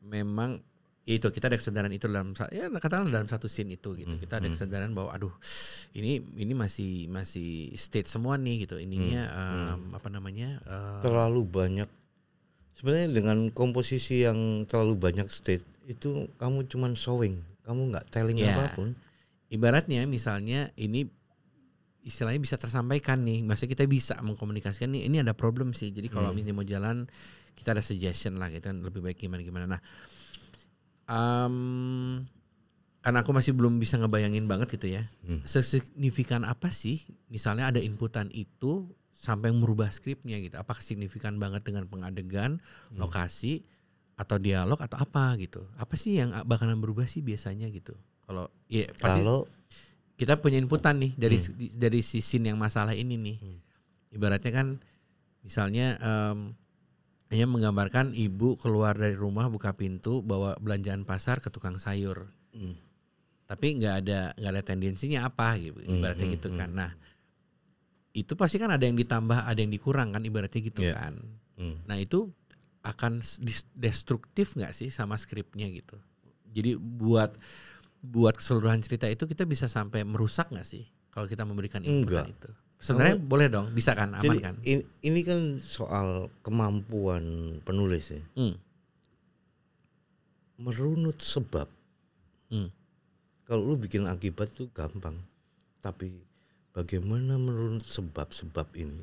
[0.00, 0.64] memang
[1.06, 4.16] itu kita ada kesadaran itu dalam ya katakanlah dalam satu scene itu gitu.
[4.16, 5.30] Kita ada kesadaran bahwa aduh
[5.92, 8.80] ini ini masih masih state semua nih gitu.
[8.80, 11.86] Ininya em, apa namanya eh, terlalu banyak.
[12.74, 17.38] Sebenarnya dengan komposisi yang terlalu banyak state itu kamu cuman showing.
[17.62, 18.52] Kamu nggak telling Ya.
[18.52, 18.98] apa pun
[19.48, 21.06] ibaratnya misalnya ini
[22.02, 23.42] istilahnya bisa tersampaikan nih.
[23.42, 25.90] Maksudnya kita bisa mengkomunikasikan nih ini ada problem sih.
[25.90, 26.38] Jadi kalau Hmm.
[26.38, 27.06] ini mau jalan
[27.54, 29.80] kita ada suggestion lah gitu kan lebih baik gimana gimana nah
[31.08, 31.56] em,
[33.00, 35.06] karena aku masih belum bisa ngebayangin banget gitu ya.
[35.22, 35.42] Hmm.
[35.46, 37.06] sesignifikan apa sih?
[37.30, 40.58] Misalnya ada inputan itu sampai merubah skripnya gitu.
[40.58, 42.58] Apakah signifikan banget dengan pengadegan
[42.90, 42.98] Hmm.
[42.98, 43.62] lokasi
[44.14, 45.64] atau dialog atau apa gitu?
[45.78, 47.94] Apa sih yang bakalan berubah sih biasanya gitu
[48.26, 49.46] kalau ya pasti kalau
[50.16, 51.38] kita punya inputan nih dari
[51.76, 53.36] dari sisi yang masalah ini nih.
[53.38, 53.58] Hmm.
[54.16, 54.68] Ibaratnya kan
[55.44, 56.56] misalnya em,
[57.30, 62.32] hanya menggambarkan ibu keluar dari rumah buka pintu bawa belanjaan pasar ke tukang sayur.
[62.56, 62.74] Hmm.
[63.46, 65.84] Tapi nggak ada nggak ada tendensinya apa gitu.
[65.84, 66.70] Ibaratnya hmm, gitu kan.
[66.72, 66.90] Nah,
[68.16, 70.94] itu pasti kan ada yang ditambah, ada yang dikurang kan ibaratnya gitu Iya.
[70.96, 71.14] kan.
[71.60, 71.76] Hmm.
[71.84, 72.32] Nah, itu
[72.86, 73.20] akan
[73.76, 75.98] destruktif nggak sih sama skripnya gitu.
[76.56, 77.36] Jadi buat
[78.12, 82.36] buat keseluruhan cerita itu kita bisa sampai merusak nggak sih kalau kita memberikan inputan Enggak.
[82.36, 82.50] itu?
[82.76, 84.54] Sebenarnya boleh dong, bisa kan, aman jadi kan?
[84.68, 88.54] ini, ini kan soal kemampuan penulis ya Hmm,
[90.60, 91.68] merunut sebab
[92.52, 92.68] hmm,
[93.48, 95.16] kalau lu bikin akibat tuh gampang
[95.80, 96.12] tapi
[96.76, 99.00] bagaimana merunut sebab-sebab ini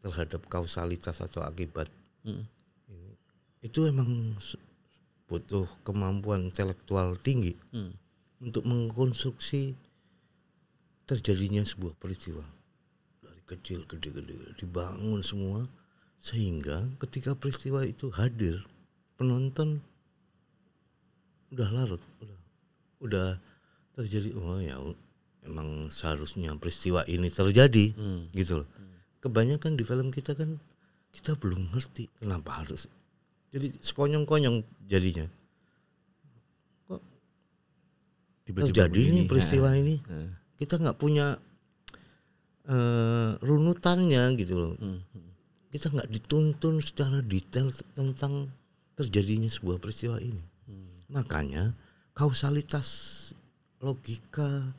[0.00, 1.90] terhadap kausalitas atau akibat
[2.22, 2.44] hmm.
[2.86, 3.12] ini
[3.66, 4.38] itu emang
[5.30, 7.94] butuh kemampuan intelektual tinggi Hmm.
[8.42, 9.78] untuk mengkonstruksi
[11.06, 12.42] terjadinya sebuah peristiwa
[13.22, 15.70] dari kecil gede-gede dibangun semua
[16.18, 18.60] sehingga ketika peristiwa itu hadir
[19.14, 19.78] penonton
[21.50, 22.38] udah larut udah
[23.00, 23.28] udah
[23.96, 24.76] terjadi oh ya
[25.42, 28.30] emang seharusnya peristiwa ini terjadi Hmm.
[28.34, 28.68] gitu loh
[29.20, 30.58] kebanyakan di film kita kan
[31.10, 32.86] kita belum ngerti kenapa harus
[33.50, 35.26] jadi sekonyong-konyong jadinya
[38.44, 39.28] Tiba-tiba terjadi nih begini.
[39.28, 40.30] peristiwa Nah, ini nah.
[40.56, 41.38] kita nggak punya
[42.66, 45.30] eh, runutannya gitu loh Hmm, hmm.
[45.70, 48.50] kita nggak dituntun secara detail tentang
[48.94, 51.02] terjadinya sebuah peristiwa ini Hmm.
[51.08, 51.74] makanya
[52.12, 52.88] kausalitas
[53.78, 54.70] logika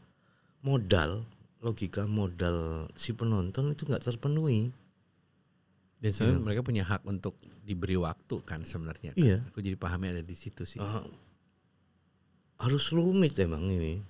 [0.62, 1.26] modal
[1.60, 4.72] logika modal si penonton itu nggak terpenuhi
[6.02, 9.14] Dan sebenarnya mereka punya hak untuk diberi waktu kan sebenarnya.
[9.14, 9.22] kan.
[9.22, 9.38] Iya.
[9.48, 10.78] Aku jadi pahami ada di situ sih.
[10.78, 11.06] Ah,
[12.60, 14.02] harus rumit emang ini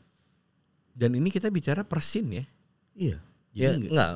[0.92, 2.44] Dan ini kita bicara persin ya.
[2.94, 3.18] iya
[3.52, 4.14] Jadi ya nggak- nggak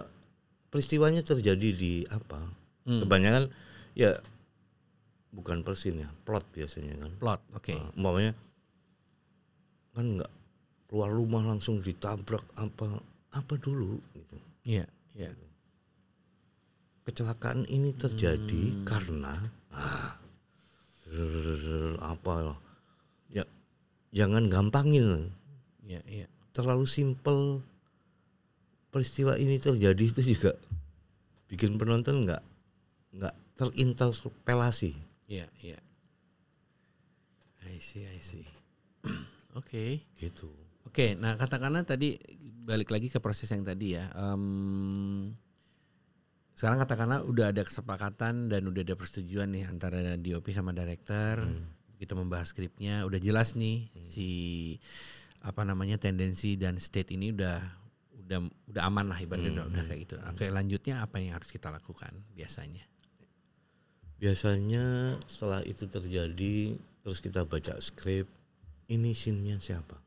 [0.70, 2.44] peristiwanya terjadi di apa
[2.84, 3.00] Hmm.
[3.02, 3.48] kebanyakan
[3.94, 4.12] ya
[5.30, 7.72] bukan persin ya plot biasanya kan Plot, oke.
[7.72, 8.32] Nah, umpamanya
[9.92, 10.32] kan nggak
[10.86, 13.00] keluar rumah langsung ditabrak apa
[13.32, 14.36] apa dulu gitu.
[14.66, 14.84] Iya,
[15.14, 15.32] iya.
[17.06, 18.84] Kecelakaan ini terjadi Hmm.
[18.84, 19.34] karena
[19.72, 20.18] ah,
[22.02, 22.58] apa loh
[23.30, 23.46] ya
[24.12, 25.30] jangan gampangin
[25.86, 26.28] Iya, iya.
[26.50, 27.62] terlalu simpel
[28.90, 30.58] peristiwa ini terjadi itu juga
[31.46, 32.42] bikin penonton nggak
[33.16, 34.92] nggak terinterpelasi
[35.26, 35.80] Iya, iya.
[37.66, 38.46] I see, I see.
[39.58, 40.06] Oke.
[40.18, 40.50] gitu
[40.86, 42.14] Oke, nah katakanlah tadi
[42.62, 44.06] balik lagi ke proses yang tadi ya.
[44.16, 45.34] Em,
[46.56, 51.44] sekarang katakanlah udah ada kesepakatan dan udah ada persetujuan nih antara DOP sama director.
[51.96, 54.30] Kita membahas skripnya, udah jelas nih si
[55.46, 57.60] apa namanya tendensi dan state ini udah
[58.26, 58.40] udah
[58.72, 60.16] udah aman lah ibaratnya udah, udah kayak gitu.
[60.32, 62.84] Oke, lanjutnya apa yang harus kita lakukan biasanya?
[64.16, 68.28] biasanya setelah itu terjadi terus kita baca skrip
[68.88, 70.00] ini scene-nya siapa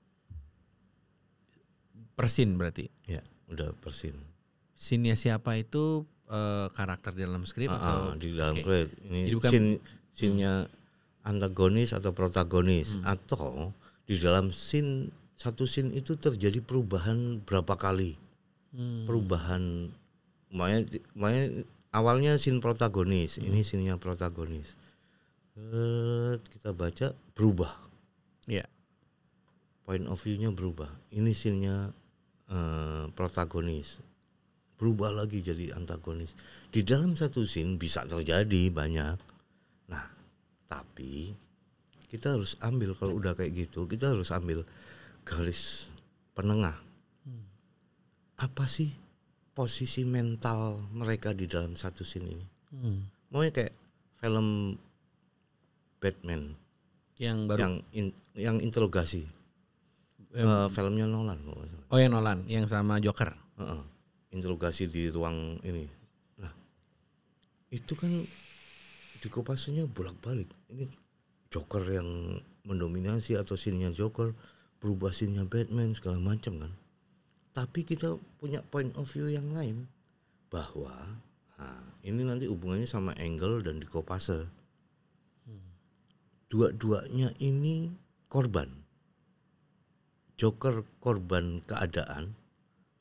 [2.19, 2.91] Persin berarti.
[3.07, 4.17] ya udah persin
[4.75, 8.63] Scene-nya siapa itu eh, karakter di dalam skrip Ah, atau ah, di dalam oke.
[8.63, 9.71] skrip ini Jadi bukan- scene
[10.13, 10.53] scene-nya
[11.23, 13.05] antagonis atau protagonis Hmm.
[13.09, 13.73] atau
[14.05, 18.17] di dalam scene satu scene itu terjadi perubahan berapa kali
[18.71, 19.05] Hmm.
[19.05, 19.89] perubahan
[20.51, 20.81] makanya
[21.15, 21.45] makanya
[21.91, 23.47] awalnya scene protagonis Hmm.
[23.47, 24.75] ini scene-nya protagonis
[26.49, 27.73] kita baca berubah
[28.47, 28.65] Iya.
[29.83, 31.93] point of view-nya berubah ini scene-nya
[32.49, 34.01] eh, protagonis
[34.79, 36.33] berubah lagi jadi antagonis
[36.69, 39.19] di dalam satu scene bisa terjadi banyak
[39.87, 40.07] nah
[40.65, 41.35] tapi
[42.07, 44.63] kita harus ambil kalau udah kayak gitu kita harus ambil
[45.23, 45.91] garis
[46.33, 46.79] penengah
[48.39, 48.95] apa sih
[49.51, 53.01] posisi mental mereka di dalam satu scene ini Hmm.
[53.29, 53.73] Maunya kayak
[54.15, 54.77] film
[55.97, 56.53] Batman
[57.17, 59.25] Yang baru yang in- yang interogasi.
[60.31, 61.41] Eh, filmnya Nolan.
[61.89, 63.33] Oh yang Nolan, yang sama Joker.
[63.57, 63.83] Heeh.
[64.33, 65.85] Interogasi di ruang ini.
[66.41, 66.53] Nah,
[67.73, 68.11] itu kan
[69.19, 70.49] di kopasnya bolak-balik.
[70.71, 70.85] Ini
[71.49, 72.39] Joker yang
[72.69, 74.37] mendominasi atau sinnya Joker,
[74.79, 76.73] berubah sinnya Batman segala macam kan.
[77.57, 79.89] Tapi kita punya point of view yang lain
[80.53, 80.93] bahwa
[81.57, 84.47] nah, ini nanti hubungannya sama Angle dan di Kopase.
[86.49, 87.93] Dua-duanya ini
[88.33, 88.73] korban.
[90.39, 92.33] Joker korban keadaan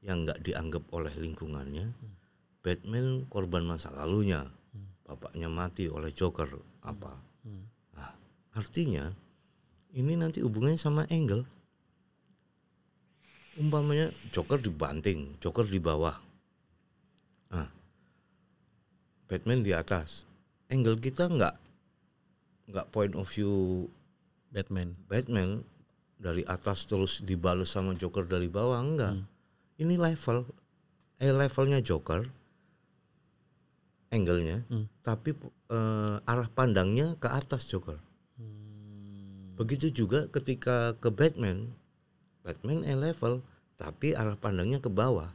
[0.08, 1.91] yang nggak dianggap oleh lingkungannya.
[2.63, 4.48] Batman korban masa lalunya.
[5.04, 6.48] Bapaknya mati oleh Joker
[6.84, 7.12] apa.
[7.96, 8.12] Nah,
[8.56, 9.12] artinya
[9.91, 11.43] ini nanti hubungannya sama Angle.
[13.60, 16.15] Umpamanya Joker dibanting, Joker di bawah.
[17.52, 17.67] Nah,
[19.28, 20.24] Batman di atas.
[20.67, 21.56] Angle kita nggak
[22.67, 23.88] nggak point of view
[24.52, 24.96] Batman.
[25.08, 25.63] Batman
[26.20, 29.15] dari atas terus dibalas sama Joker dari bawah enggak.
[29.78, 30.46] Ini level
[31.18, 32.26] eh levelnya Joker
[34.13, 34.88] angle-nya Hmm.
[35.04, 35.36] tapi
[35.68, 38.00] eh, arah pandangnya ke atas Joker.
[39.58, 41.74] Begitu juga ketika ke Batman
[42.46, 43.42] Batman A level
[43.76, 45.34] tapi arah pandangnya ke bawah.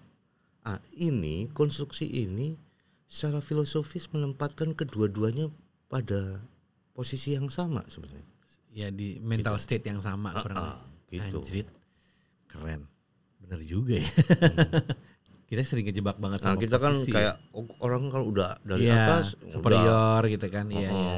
[0.63, 2.55] Ah, ini konstruksi ini
[3.11, 5.51] secara filosofis menempatkan kedua-duanya
[5.91, 6.39] pada
[6.95, 8.31] posisi yang sama sebenarnya.
[8.73, 10.71] Ya di mental state yang sama ah, lebih.
[11.11, 11.39] gitu.
[11.43, 11.69] Anjrit.
[12.47, 12.92] Keren.
[13.43, 14.11] Bener juga ya.
[15.51, 17.15] kita sering kejebak banget Nah, sama kita kan posisi ya.
[17.19, 20.67] kayak oh, orang kalau udah dari Iya, atas udah superior gitu kan.
[20.73, 21.17] Iya, oh, iya.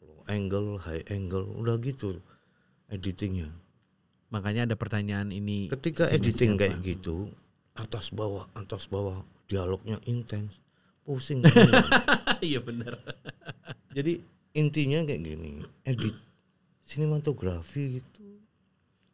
[0.00, 2.16] low angle, high angle, udah gitu
[2.88, 3.52] editingnya.
[4.32, 5.68] Makanya ada pertanyaan ini.
[5.68, 6.60] Ketika editing siapa?
[6.64, 7.28] kayak gitu,
[7.76, 10.56] atas bawah, atas bawah, dialognya intens,
[11.04, 11.44] pusing.
[12.42, 12.98] Iya bener.
[13.94, 14.18] Jadi
[14.56, 16.16] intinya kayak gini, edit
[16.82, 18.24] sinematografi itu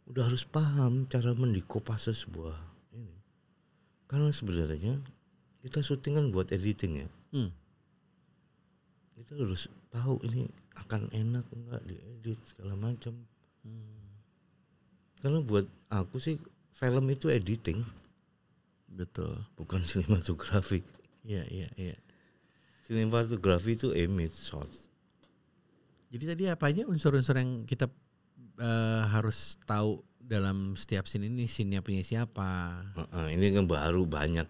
[0.09, 2.57] udah harus paham cara mendikopase sebuah
[2.97, 3.17] ini.
[4.09, 4.97] Karena sebenarnya
[5.61, 7.09] kita syuting kan buat editing ya.
[7.37, 7.51] Hmm.
[9.21, 10.49] Kita harus tahu ini
[10.81, 13.13] akan enak enggak diedit segala macam.
[15.19, 16.39] Karena buat aku sih
[16.79, 17.83] film itu editing,
[18.87, 19.35] Betul.
[19.59, 20.81] bukan sinematografi.
[21.27, 21.97] Iya, iya, iya.
[22.87, 24.89] Sinematografi itu image shots.
[26.09, 27.91] Jadi tadi apa aja unsur-unsur yang kita
[28.59, 32.83] eh, harus tahu dalam setiap scene ini scene-nya punya siapa?
[32.95, 34.45] Heeh, ini kan baru banyak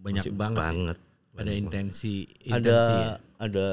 [0.00, 0.56] Banyak Masih banget.
[0.56, 0.64] ya.
[0.64, 0.98] banget.
[1.36, 2.14] Ada intensi,
[2.48, 3.12] ada intensi ya?
[3.36, 3.66] ada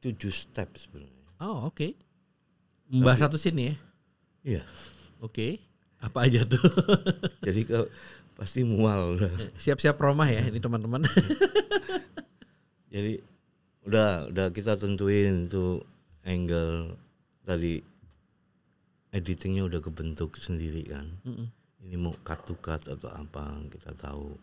[0.00, 1.24] tujuh step sebenarnya.
[1.40, 1.96] Oh, oke.
[2.92, 3.74] Membahas satu scene ya.
[4.44, 4.62] Iya.
[5.24, 5.56] Oke.
[6.04, 6.60] Apa aja tuh?
[7.48, 7.80] Jadi ke,
[8.36, 9.16] pasti mual.
[9.56, 11.08] Siap-siap romah ya ini teman-teman.
[12.92, 13.24] Jadi
[13.88, 15.80] udah udah kita tentuin tuh
[16.24, 16.92] angle
[17.44, 17.80] tadi
[19.14, 21.06] editingnya udah kebentuk sendiri kan.
[21.22, 21.46] Mm-mm.
[21.86, 24.34] Ini mau cut to cut atau apa kita tahu.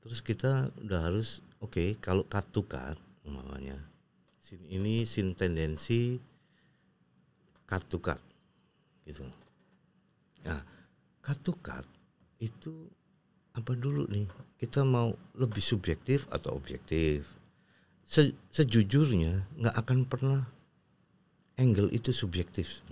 [0.00, 3.74] Terus kita udah harus oke kalau cut to cut umpamanya
[4.38, 6.22] scene ini scene tendensi
[7.66, 8.22] cut to cut
[9.02, 9.26] gitu.
[10.46, 10.62] Nah,
[11.20, 11.82] cut to cut
[12.38, 12.70] itu
[13.58, 14.30] apa dulu nih?
[14.56, 17.26] Kita mau lebih subjektif atau objektif?
[18.06, 20.40] Se- sejujurnya nggak akan pernah
[21.58, 22.86] angle itu subjektif.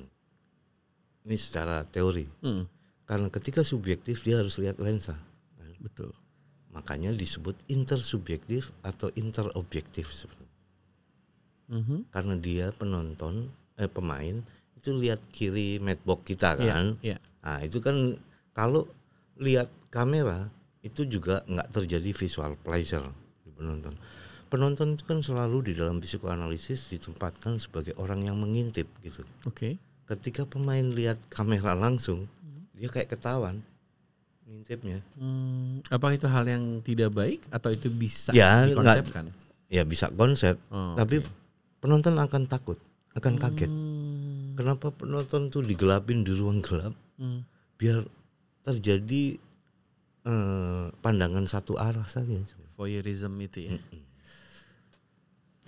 [1.24, 2.28] Ini secara teori.
[2.44, 2.64] Mm,
[3.04, 5.16] Karena ketika subjektif dia harus lihat lensa.
[5.80, 6.12] betul.
[6.72, 10.52] Makanya disebut intersubjektif atau interobjektif sebenarnya.
[11.68, 11.98] Mhm.
[12.08, 14.40] Karena dia penonton eh pemain
[14.74, 16.86] itu lihat kiri matbox kita Iya, kan.
[17.00, 17.16] iya.
[17.44, 18.16] Nah, itu kan
[18.52, 18.88] kalau
[19.36, 20.48] lihat kamera
[20.84, 23.08] itu juga nggak terjadi visual pleasure
[23.44, 23.96] di penonton.
[24.52, 29.24] Penonton itu kan selalu di dalam psikoanalisis ditempatkan sebagai orang yang mengintip gitu.
[29.48, 29.80] Oke.
[30.04, 32.28] Ketika pemain lihat kamera langsung,
[32.72, 33.64] dia kayak ketahuan
[34.44, 35.00] ngintipnya.
[35.16, 39.32] Hmm, apakah itu hal yang tidak baik atau itu bisa Ya, dikonsepkan?
[39.66, 41.24] Ya bisa konsep, Oh, tapi
[41.78, 42.76] penonton akan takut,
[43.12, 43.68] akan kaget.
[43.68, 46.92] Hmm, Kenapa penonton tuh digelapin di ruang gelap?
[47.16, 47.40] hmm.
[47.74, 48.04] Biar
[48.62, 49.40] terjadi
[50.22, 52.36] eh, pandangan satu arah saja.
[52.76, 53.76] Voyeurism itu ya.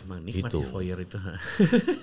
[0.00, 0.60] Emang nikmat Gitu.
[0.60, 1.16] sih voyeur itu.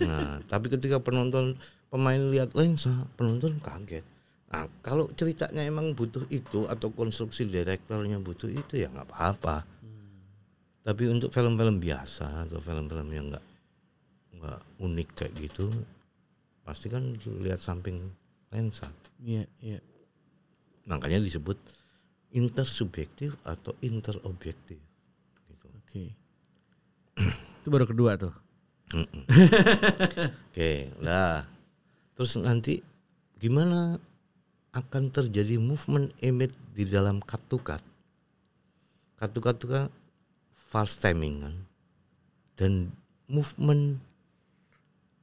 [0.01, 1.55] Nah, tapi ketika penonton
[1.93, 4.01] pemain lihat lensa, penonton kaget.
[4.49, 9.61] Nah, kalau ceritanya emang butuh itu atau konstruksi direkturnya butuh itu ya nggak apa-apa.
[10.81, 13.45] Tapi untuk film-film biasa atau film-film yang nggak
[14.41, 15.69] nggak unik kayak gitu,
[16.65, 17.13] pasti kan
[17.45, 18.01] lihat samping
[18.49, 18.89] lensa.
[19.21, 19.79] Iya, iya.
[20.89, 21.61] Makanya disebut
[22.33, 24.81] intersubjektif atau interobjektif.
[25.45, 25.67] Gitu.
[25.77, 26.03] Oke.
[27.61, 28.33] itu baru kedua tuh.
[30.51, 31.52] Oke, lah
[32.13, 32.79] Terus nanti
[33.37, 33.97] gimana
[34.73, 37.81] akan terjadi movement image di dalam to cut
[39.23, 39.87] itu kan
[40.51, 41.55] false timing kan.
[42.59, 42.91] Dan
[43.31, 43.97] movement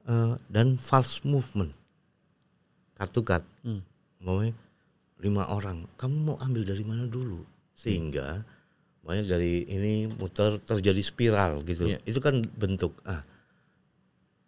[0.09, 1.71] eh, dan false movement.
[2.97, 3.41] Cut.
[3.65, 3.81] Hmm.
[4.21, 4.53] Maunya
[5.21, 5.85] lima orang.
[5.97, 7.45] Kamu mau ambil dari mana dulu?
[7.73, 8.41] Sehingga
[9.01, 11.89] Makanya dari ini muter terjadi spiral gitu.
[11.89, 11.97] Iya.
[12.05, 13.25] Itu kan bentuk ah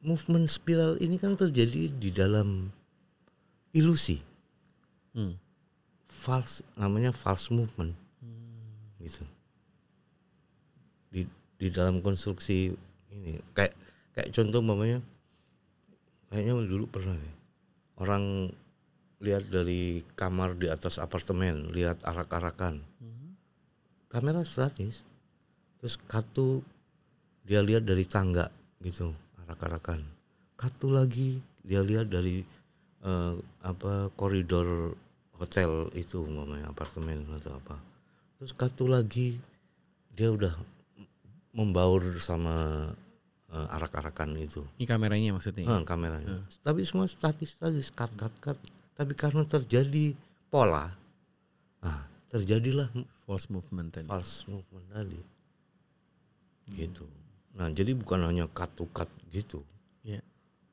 [0.04, 2.70] movement spiral ini kan terjadi di dalam
[3.74, 4.20] ilusi,
[5.14, 5.38] Hmm.
[6.10, 7.96] false namanya false movement.
[9.00, 9.24] Gitu.
[11.14, 11.22] Di
[11.60, 12.76] di dalam konstruksi
[13.12, 13.74] ini kayak
[14.14, 15.00] kayak contoh mamanya
[16.30, 17.34] kayaknya dulu pernah ya.
[18.00, 18.52] Orang
[19.24, 22.84] lihat dari kamar di atas apartemen, lihat arak-arakan
[24.14, 25.02] kamera statis
[25.82, 26.62] terus katu
[27.42, 29.10] dia lihat dari tangga gitu
[29.48, 30.02] arak-arakan
[30.64, 32.44] katu lagi dia lihat dari
[33.04, 33.34] eh,
[33.64, 34.96] apa koridor
[35.36, 37.76] hotel itu umpamanya apartemen atau apa.
[38.40, 39.40] Terus katu lagi
[40.14, 40.54] dia udah
[41.52, 42.88] membaur sama
[43.52, 44.64] eh, arak-arakan itu.
[44.80, 45.68] Ini kameranya maksudnya.
[45.68, 46.48] Eh, kameranya.
[46.64, 48.58] Tapi semua statis statis cut cut cut.
[48.94, 50.14] Tapi karena terjadi
[50.48, 50.94] pola
[51.84, 52.88] ah terjadilah
[53.24, 54.08] False movement tadi.
[54.12, 55.20] false movement tadi.
[56.72, 57.23] Gitu
[57.54, 59.62] nah jadi bukan hanya cut to cut gitu.
[60.04, 60.20] Iya.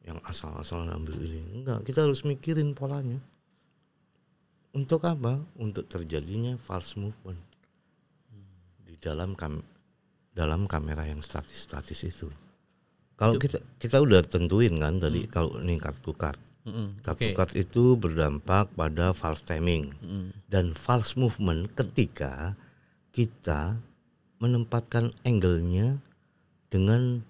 [0.00, 1.60] yang asal-asalan ambil ini.
[1.60, 3.20] Enggak kita harus mikirin polanya.
[4.72, 5.42] Untuk apa?
[5.58, 7.38] Untuk terjadinya false movement.
[8.86, 9.60] Di dalam kam
[10.32, 12.28] dalam kamera yang statis-statis itu.
[13.20, 16.96] Kalau kita kita udah tentuin kan tadi kalau ini cut to cut Mm-mm.
[17.04, 17.20] cut Oke.
[17.20, 19.92] to cut itu berdampak pada false timing.
[20.00, 20.32] Mm.
[20.48, 22.56] dan false movement ketika
[23.12, 23.76] kita
[24.40, 26.00] menempatkan angle-nya
[26.70, 27.20] dengan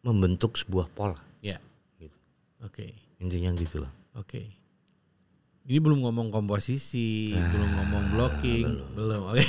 [0.00, 1.58] membentuk sebuah pola Ya.
[1.98, 2.16] gitu.
[2.62, 2.94] Oke.
[3.18, 4.46] intinya gitu lah Oke.
[5.70, 8.66] Ini belum ngomong komposisi, belum ngomong blocking,
[8.96, 9.22] belum.
[9.30, 9.44] Oke.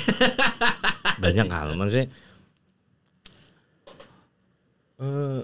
[1.24, 2.06] banyak hal maksudnya
[4.98, 5.42] eh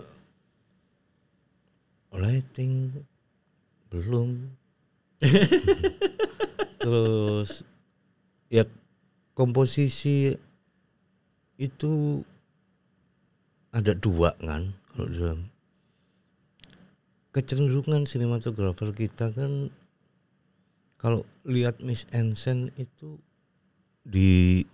[2.15, 2.91] lighting
[3.91, 4.55] belum
[6.83, 7.63] terus
[8.49, 8.65] ya
[9.35, 10.35] komposisi
[11.59, 12.23] itu
[13.73, 15.41] ada dua kan kalau dalam
[17.33, 19.69] kecenderungan sinematografer kita kan
[20.99, 23.21] kalau lihat Miss Ensen itu
[24.03, 24.65] di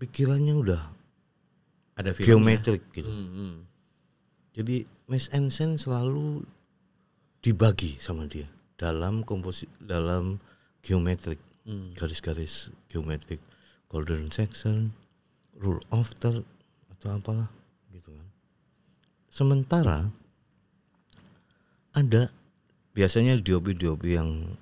[0.00, 0.82] pikirannya udah
[2.00, 3.06] Ada geometrik gitu.
[3.06, 3.54] Hmm, hmm.
[4.56, 6.42] Jadi Miss Ensen selalu
[7.44, 8.48] dibagi sama dia
[8.80, 10.40] dalam komposi dalam
[10.80, 11.92] geometrik, Hmm.
[11.92, 13.38] garis-garis geometrik,
[13.92, 14.96] golden section,
[15.60, 16.42] rule of third
[17.00, 17.48] atau apalah
[17.96, 18.28] gitu kan.
[19.32, 20.12] Sementara
[21.96, 22.28] ada
[22.92, 24.52] biasanya diopi-diopi yang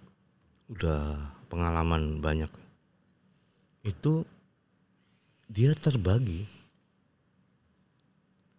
[0.71, 1.19] udah
[1.51, 2.47] pengalaman banyak
[3.83, 4.23] itu
[5.51, 6.47] dia terbagi.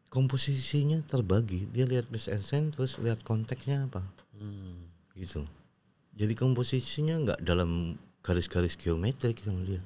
[0.09, 1.69] Komposisinya terbagi.
[1.71, 4.03] Dia lihat Miss Ensen terus lihat konteksnya apa.
[4.35, 4.91] Hmm.
[5.15, 5.47] gitu.
[6.19, 9.83] Jadi komposisinya nggak dalam garis-garis geometrik sama dia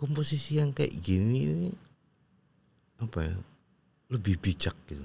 [0.00, 1.70] komposisi yang kayak gini ini
[2.96, 3.36] apa ya?
[4.08, 5.04] Lebih bijak gitu.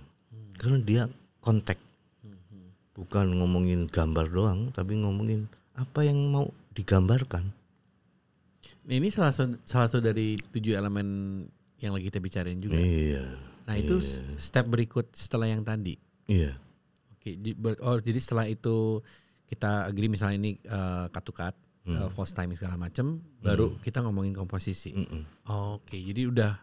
[0.55, 1.03] Karena dia
[1.43, 1.83] konteks
[2.95, 7.43] bukan ngomongin gambar doang tapi ngomongin apa yang mau digambarkan.
[8.87, 11.07] Ini salah satu salah satu dari tujuh elemen
[11.83, 12.79] yang lagi kita bicarain juga.
[12.79, 13.35] iya
[13.67, 15.99] Nah itu s- step berikut setelah yang tadi.
[16.25, 16.55] iya.
[17.17, 17.35] Oke,
[17.81, 19.01] oh jadi setelah itu
[19.49, 21.53] kita agree misalnya ini uh, cut
[21.85, 24.91] cut, uh, false timing segala macam, baru kita ngomongin komposisi.
[24.91, 25.21] Mm-mm.
[25.47, 26.57] Oke, jadi udah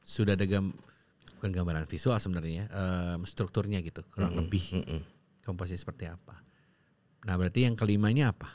[0.00, 0.72] sudah ada gam
[1.36, 5.00] bukan gambaran visual sebenarnya, um, strukturnya gitu, kurang lebih Mm-mm.
[5.44, 6.40] komposisi seperti apa.
[7.22, 8.48] Nah berarti yang kelimanya apa?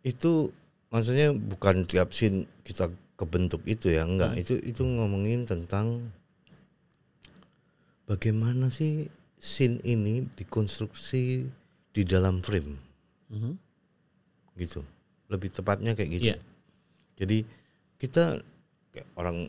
[0.00, 0.48] itu
[0.88, 2.88] maksudnya bukan tiap scene kita
[3.20, 6.08] kebentuk itu ya enggak itu itu ngomongin tentang
[8.08, 11.44] bagaimana sih scene ini dikonstruksi
[11.92, 12.80] di dalam frame
[13.28, 13.52] Mhm.
[14.56, 14.80] gitu
[15.30, 16.36] lebih tepatnya kayak gitu Iya.
[17.16, 17.38] jadi
[17.96, 18.42] kita
[18.90, 19.46] kayak orang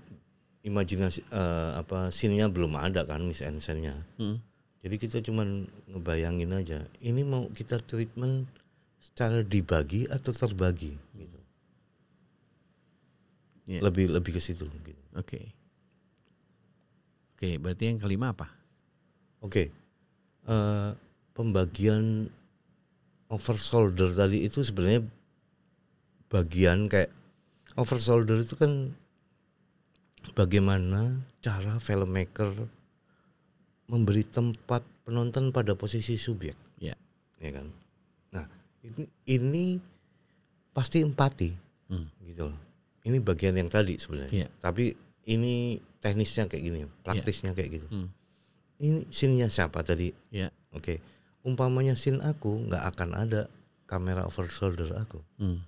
[0.61, 4.37] imajinasi eh, apa scene-nya belum ada kan mis nya Mhm.
[4.85, 8.45] jadi kita cuman ngebayangin aja ini mau kita treatment
[9.01, 11.39] secara dibagi atau terbagi gitu
[13.65, 13.81] Iya.
[13.81, 14.91] lebih lebih ke situ gitu.
[15.15, 15.39] Oke.
[17.33, 18.49] Oke, berarti yang kelima apa?
[19.41, 19.69] Oke.
[20.45, 20.89] Eh,
[21.33, 22.29] pembagian
[23.31, 25.05] over shoulder tadi itu sebenarnya
[26.31, 27.11] bagian kayak
[27.75, 28.95] over shoulder itu kan
[30.33, 32.53] bagaimana cara filmmaker
[33.85, 36.95] memberi tempat penonton pada posisi subjek Ya.
[37.37, 37.67] ya kan
[38.31, 38.45] nah
[38.81, 39.65] ini, ini
[40.71, 41.51] pasti empati
[41.91, 42.07] Hmm.
[42.23, 42.59] gitu loh
[43.03, 44.47] ini bagian yang tadi sebenarnya Iya.
[44.57, 44.95] tapi
[45.27, 48.07] ini teknisnya kayak gini praktisnya kayak gitu Hmm.
[48.79, 50.47] ini scene-nya siapa tadi Ya.
[50.71, 51.03] oke
[51.43, 53.41] umpamanya scene aku nggak akan ada
[53.83, 55.59] kamera over shoulder aku Hmm.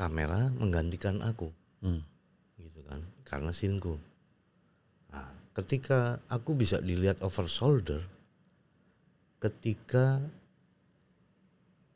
[0.00, 1.52] Kamera menggantikan aku
[1.84, 2.00] Hmm.
[2.56, 4.00] gitu kan karena scene-ku
[5.08, 8.00] nah, ketika aku bisa dilihat over shoulder
[9.38, 10.20] ketika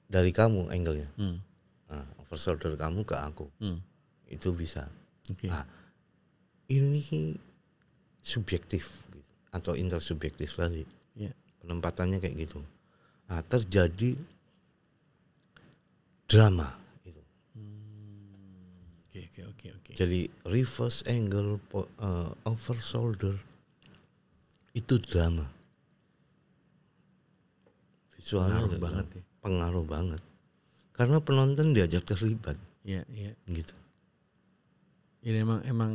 [0.04, 1.40] dari kamu angle-nya Hmm.
[1.88, 3.80] nah, over shoulder kamu ke aku Hmm.
[4.28, 4.84] itu bisa
[5.24, 5.48] Oke.
[5.48, 5.64] Ah.
[6.66, 7.36] ini
[8.20, 10.84] subjektif gitu, atau intersubjektif tadi
[11.14, 11.32] Ya.
[11.60, 12.60] penempatannya kayak gitu
[13.24, 14.16] nah, terjadi
[16.24, 16.72] drama
[17.04, 17.20] itu
[19.04, 19.83] Oke oke oke oke.
[19.94, 23.34] Jadi reverse angle eh, over shoulder
[24.72, 25.46] itu drama
[28.12, 29.22] visualnya Pengaruh banget ya.
[29.40, 30.20] pengaruh banget
[30.90, 33.32] karena penonton diajak terlibat Iya iya.
[33.46, 33.72] gitu
[35.22, 35.92] Ini emang emang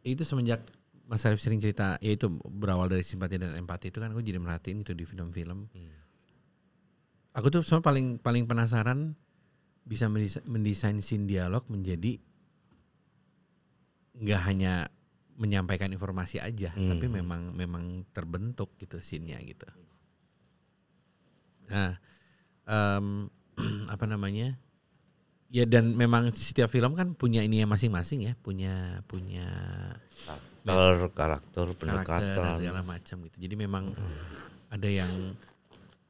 [0.00, 0.64] itu semenjak
[1.04, 4.36] Mas Arif sering cerita ya itu berawal dari simpati dan empati itu kan aku jadi
[4.36, 5.68] merhatiin gitu di film-film.
[7.32, 9.16] Aku tuh sama paling paling penasaran
[9.84, 12.20] bisa mendesa- mendesain scene dialog menjadi
[14.18, 14.72] nggak hanya
[15.38, 16.90] menyampaikan informasi aja, Hmm.
[16.90, 19.66] tapi memang memang terbentuk gitu scene-nya gitu.
[21.70, 21.94] Nah,
[22.66, 23.30] em,
[23.94, 24.58] apa namanya?
[25.48, 29.48] Ya dan memang setiap film kan punya ini masing-masing ya, punya punya
[30.68, 33.36] karakter karakter karakter dan segala macam gitu.
[33.40, 33.96] Jadi memang
[34.68, 35.08] ada yang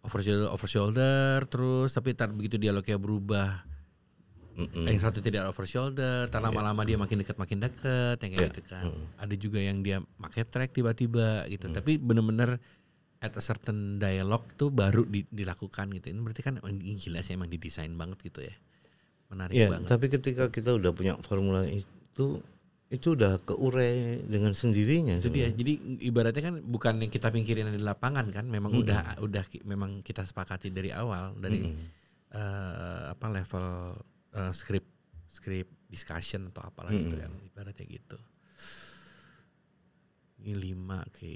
[0.02, 3.62] over shoulder, over shoulder terus tapi tar begitu dialognya berubah
[4.58, 4.84] Mm-mm.
[4.84, 8.50] yang satu tidak over shoulder, tar lama-lama dia makin dekat makin dekat yang kayak Iya.
[8.50, 8.84] gitu kan.
[9.16, 11.70] Ada juga yang dia pakai track tiba-tiba gitu.
[11.70, 12.58] Tapi bener-bener
[13.18, 16.06] at a certain dialog tuh baru di- dilakukan gitu.
[16.08, 18.54] Ini berarti kan oh, ini gila sih emang didesain banget gitu ya.
[19.28, 19.86] Menarik Ya, banget.
[19.86, 22.40] tapi ketika kita udah punya formula itu,
[22.88, 23.90] itu udah keure
[24.24, 25.16] dengan sendirinya.
[25.16, 25.54] itu dia sebenarnya.
[25.54, 30.00] jadi ibaratnya kan bukan yang kita pikirin di lapangan kan memang udah udah ki- memang
[30.00, 31.68] kita sepakati dari awal dari
[32.28, 33.66] eh, apa level
[34.32, 34.90] eh, script
[35.28, 38.18] script discussion atau apalah gitu kan ibaratnya gitu
[40.38, 41.34] ini lima oke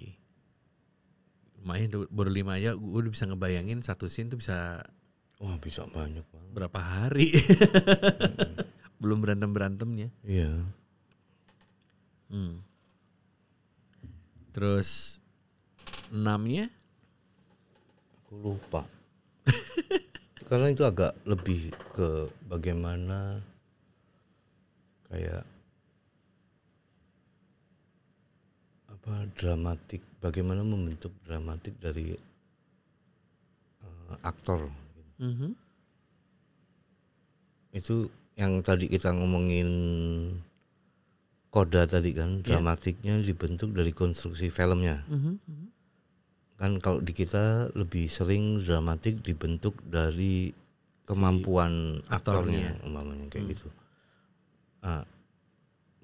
[1.59, 4.82] lumayan tuh, baru lima aja gue udah bisa ngebayangin satu scene tuh bisa
[5.38, 6.51] Wah bisa banyak banget.
[6.51, 7.34] berapa hari
[9.03, 10.62] belum berantem berantemnya Iya.
[12.30, 12.62] Hmm.
[14.53, 15.18] Terus
[16.09, 16.70] enamnya
[18.22, 18.86] Aku lupa.
[20.53, 23.40] Karena itu agak lebih ke bagaimana
[25.09, 25.48] kayak
[28.92, 32.12] apa dramatik, bagaimana membentuk dramatik dari
[33.80, 34.68] eh, aktor.
[35.16, 35.57] Mhm.
[37.72, 39.68] Itu yang tadi kita ngomongin
[41.48, 42.61] koda tadi kan, Iya.
[42.61, 45.00] dramatiknya dibentuk dari konstruksi filmnya.
[45.09, 45.66] Mhm, mhm.
[46.62, 50.54] Kan kalau di kita lebih sering dramatik dibentuk dari
[51.02, 52.86] kemampuan aktornya, aktornya.
[52.86, 53.50] umpamanya kayak Hmm.
[53.50, 53.68] gitu.
[54.78, 55.02] Ah,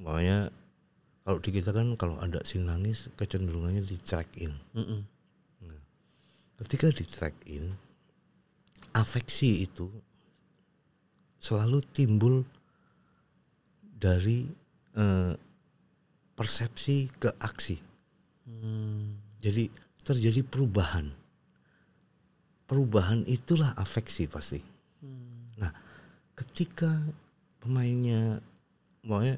[0.02, 0.50] umpamanya
[1.22, 4.50] kalau di kita kan kalau ada scene nangis kecenderungannya di track in.
[4.74, 5.00] Mhm.
[6.58, 7.70] Ketika di track in,
[8.90, 9.86] afeksi itu
[11.38, 12.42] selalu timbul
[13.94, 14.50] dari
[14.98, 15.38] eh,
[16.34, 17.78] persepsi ke aksi.
[18.42, 19.14] Hmm.
[19.38, 19.70] Jadi
[20.08, 21.12] terjadi perubahan.
[22.64, 24.64] Perubahan itulah afeksi pasti.
[25.04, 25.52] Hmm.
[25.60, 25.68] Nah,
[26.32, 26.88] ketika
[27.60, 28.40] pemainnya
[29.04, 29.36] maunya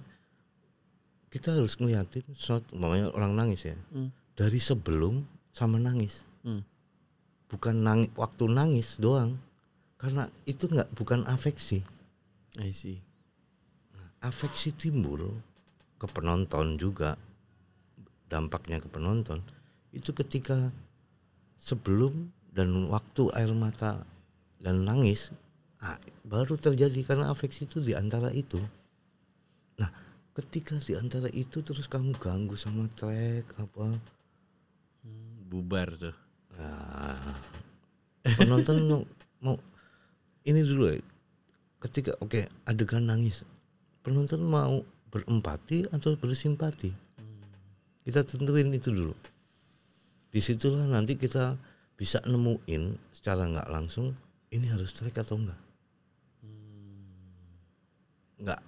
[1.31, 3.75] kita harus ngeliatin shot umpamanya orang nangis ya.
[3.91, 4.15] Hmm.
[4.39, 6.23] Dari sebelum sama nangis.
[6.47, 6.63] Hmm.
[7.51, 9.43] Bukan nangis waktu nangis doang.
[9.99, 11.83] Karena itu nggak bukan afeksi.
[12.63, 13.03] I see.
[14.23, 15.35] Afeksi timbul
[15.99, 17.19] ke penonton juga
[18.31, 19.43] dampaknya ke penonton
[19.91, 20.71] itu ketika
[21.59, 24.03] sebelum dan waktu air mata
[24.63, 25.35] dan nangis
[26.27, 28.61] baru terjadi karena afeksi itu di antara itu.
[29.81, 29.91] Nah
[30.37, 33.91] ketika di antara itu terus kamu ganggu sama track apa?
[35.03, 36.15] Hmm, bubar tuh.
[36.61, 37.17] nah,
[38.37, 39.03] penonton mau,
[39.41, 39.57] mau
[40.45, 41.01] ini dulu ya
[41.83, 43.43] ketika oke adegan nangis.
[44.01, 44.81] Penonton mau
[45.11, 46.93] berempati atau bersimpati?
[48.01, 49.13] Kita tentuin itu dulu
[50.31, 51.59] di situlah nanti kita
[51.99, 54.15] bisa nemuin secara nggak langsung
[54.51, 55.61] ini harus track atau enggak
[58.41, 58.61] nggak.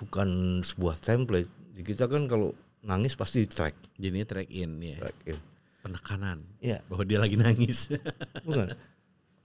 [0.00, 0.28] Bukan
[0.64, 1.50] sebuah template.
[1.76, 4.98] Di kita kan kalau nangis pasti track Jadinya track in ya.
[4.98, 5.38] track in.
[5.84, 6.38] Penekanan.
[6.58, 6.80] Ya.
[6.88, 7.92] Bahwa dia lagi nangis.
[8.46, 8.74] bukan.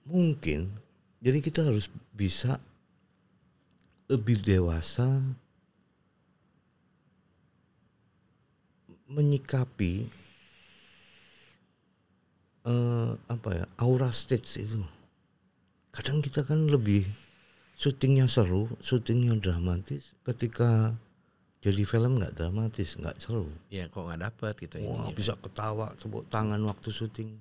[0.07, 0.71] Mungkin.
[1.21, 2.57] Jadi kita harus bisa
[4.07, 5.19] lebih dewasa
[9.07, 10.07] menyikapi
[12.67, 14.83] eh, apa ya aura stage itu
[15.89, 17.07] kadang kita kan lebih
[17.79, 20.93] syutingnya seru syutingnya dramatis ketika
[21.57, 26.27] jadi film nggak dramatis nggak seru ya kok nggak dapet gitu Wah bisa ketawa tepuk
[26.29, 27.31] tangan waktu syuting.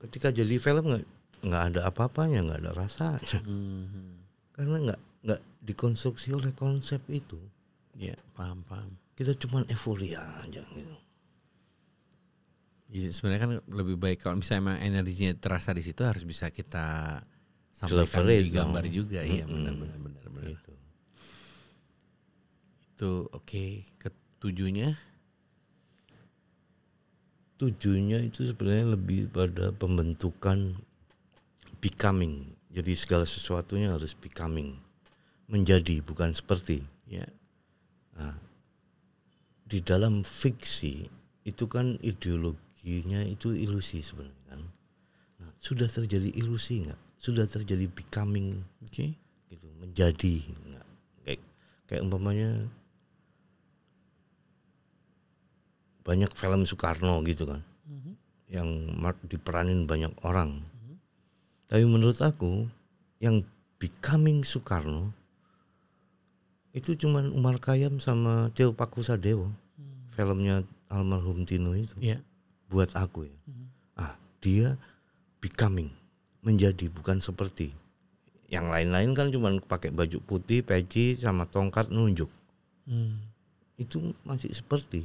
[0.00, 1.04] Ketika jadi film nggak
[1.44, 4.16] nggak ada apa-apanya, nggak ada rasanya, Mhm.
[4.56, 7.36] karena nggak nggak dikonstruksi oleh konsep itu.
[7.96, 8.96] Ya paham paham.
[9.12, 10.94] Kita cuman euforia aja gitu.
[13.00, 17.18] Jadi sebenarnya kan lebih baik kalau misalnya emang energinya terasa di situ harus bisa kita
[17.72, 18.92] sampaikan di gambar dong.
[18.92, 19.20] juga.
[19.24, 19.54] Iya Mm-mm.
[19.56, 20.50] benar benar benar benar.
[20.52, 20.72] Gitu.
[22.92, 23.64] Itu oke.
[23.96, 24.96] Ketujuhnya
[27.60, 30.80] Tujuannya itu sebenarnya lebih pada pembentukan
[31.84, 32.56] becoming.
[32.72, 34.80] Jadi segala sesuatunya harus becoming,
[35.44, 36.80] menjadi bukan seperti.
[37.04, 37.28] ya
[39.70, 41.06] di dalam fiksi
[41.46, 41.94] itu kan
[42.80, 44.60] ideologinya itu ilusi sebenarnya kan.
[45.40, 47.00] Nah, sudah terjadi ilusi nggak?
[47.20, 49.12] Sudah terjadi becoming oke.
[49.50, 50.86] gitu, menjadi nggak?
[51.24, 51.40] Kayak
[51.84, 52.50] kayak umpamanya
[56.00, 58.12] banyak film Soekarno gitu kan, Mhm.
[58.48, 58.68] yang
[59.28, 60.64] diperanin banyak orang.
[61.68, 62.66] Tapi menurut aku
[63.20, 63.44] yang
[63.78, 65.12] becoming Soekarno
[66.72, 69.50] itu cuman Umar Khayyam sama Tio Pakusadewo
[70.14, 72.18] filmnya almarhum Tino itu Ya.
[72.70, 73.66] Buat aku ya Mhm.
[73.98, 74.78] ah dia
[75.38, 75.90] becoming
[76.40, 77.74] menjadi bukan seperti
[78.48, 82.30] yang lain-lain kan cuman pakai baju putih peci sama tongkat nunjuk
[82.86, 83.20] Hmm.
[83.76, 85.04] itu masih seperti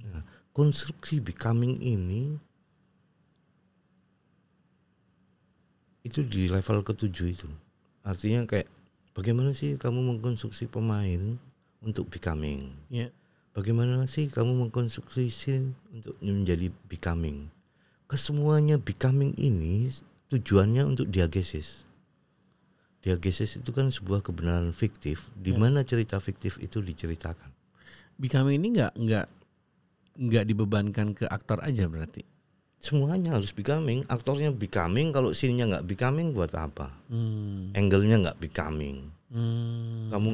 [0.00, 2.34] Nah, konstruksi becoming ini
[6.00, 7.48] itu di level ketujuh itu
[8.00, 8.66] artinya kayak
[9.12, 11.36] bagaimana sih kamu mengkonstruksi pemain
[11.84, 13.12] untuk becoming Ya.
[13.52, 17.50] Bagaimana sih kamu mengkonstruksi scene untuk menjadi becoming
[18.06, 19.90] kesemuanya becoming ini
[20.28, 21.82] tujuannya untuk diagesis
[23.00, 25.58] diagesis itu kan sebuah kebenaran fiktif di Ya.
[25.58, 27.48] mana cerita fiktif itu diceritakan
[28.16, 29.26] Becoming ini nggak nggak
[30.20, 32.20] nggak dibebankan ke aktor aja berarti.
[32.76, 37.72] semuanya harus becoming aktornya becoming kalau scene-nya nggak becoming buat apa Hmm.
[37.72, 40.08] angle-nya nggak becoming Hmm.
[40.08, 40.28] kamu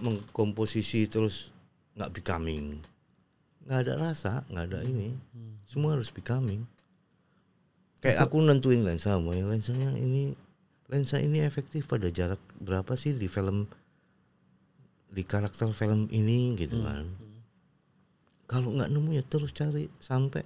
[0.00, 1.53] mengkomposisi terus
[1.94, 2.82] nggak becoming
[3.64, 5.56] nggak ada rasa nggak ada ini Hmm.
[5.64, 6.66] semua harus becoming
[7.98, 10.36] kayak aku nentuin lensa mau yang lensanya ini
[10.86, 13.64] lensa ini efektif pada jarak berapa sih di film
[15.08, 16.86] di karakter film ini gitu Hmm.
[16.86, 17.06] kan
[18.44, 20.44] kalau nggak nemu ya terus cari sampai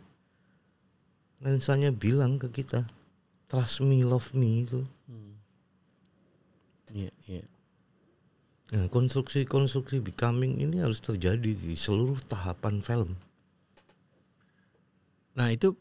[1.40, 2.86] lensanya bilang ke kita
[3.46, 5.34] trust me love me itu Hmm.
[6.88, 7.44] Iya, iya.
[8.68, 13.16] Nah, konstruksi-konstruksi becoming ini harus terjadi di seluruh tahapan film.
[15.32, 15.72] Nah itu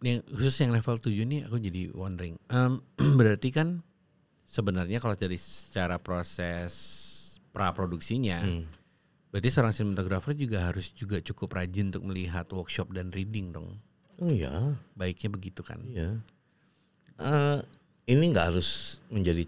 [0.00, 2.34] yang khusus yang level 7 ini aku jadi wondering.
[2.50, 2.80] Em,
[3.20, 3.84] berarti kan
[4.44, 6.72] sebenarnya kalau dari secara proses
[7.54, 8.66] pra produksinya, Hmm.
[9.30, 13.78] berarti seorang sinematografer juga harus juga cukup rajin untuk melihat workshop dan reading dong.
[14.18, 15.82] Oh iya, Baiknya begitu kan?
[15.86, 16.18] iya.
[17.14, 17.58] Eh,
[18.10, 19.46] ini nggak harus menjadi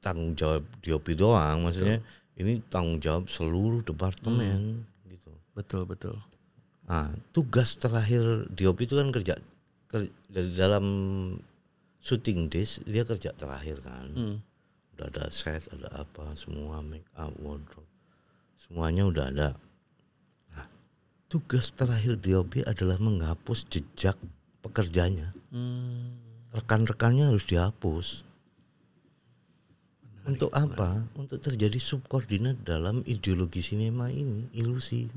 [0.00, 2.00] tanggung jawab DOP doang, maksudnya
[2.42, 5.30] ini tanggung jawab seluruh departemen gitu.
[5.52, 6.16] Betul betul.
[6.84, 9.38] Ah, tugas terakhir DOP itu kan kerja
[9.86, 10.84] ker- dari dalam
[11.98, 14.08] shooting days dia kerja terakhir kan.
[14.12, 14.38] Hmm.
[14.92, 17.88] udah ada set ada apa semua make up wardrobe
[18.56, 19.48] semuanya udah ada
[20.48, 20.68] nah,
[21.26, 24.20] tugas terakhir DOP adalah menghapus jejak
[24.60, 26.12] pekerjanya Hmm.
[26.50, 28.28] rekan-rekannya harus dihapus
[30.22, 31.02] untuk apa?
[31.18, 35.10] untuk terjadi subkoordinat dalam ideologi sinema ini ilusi.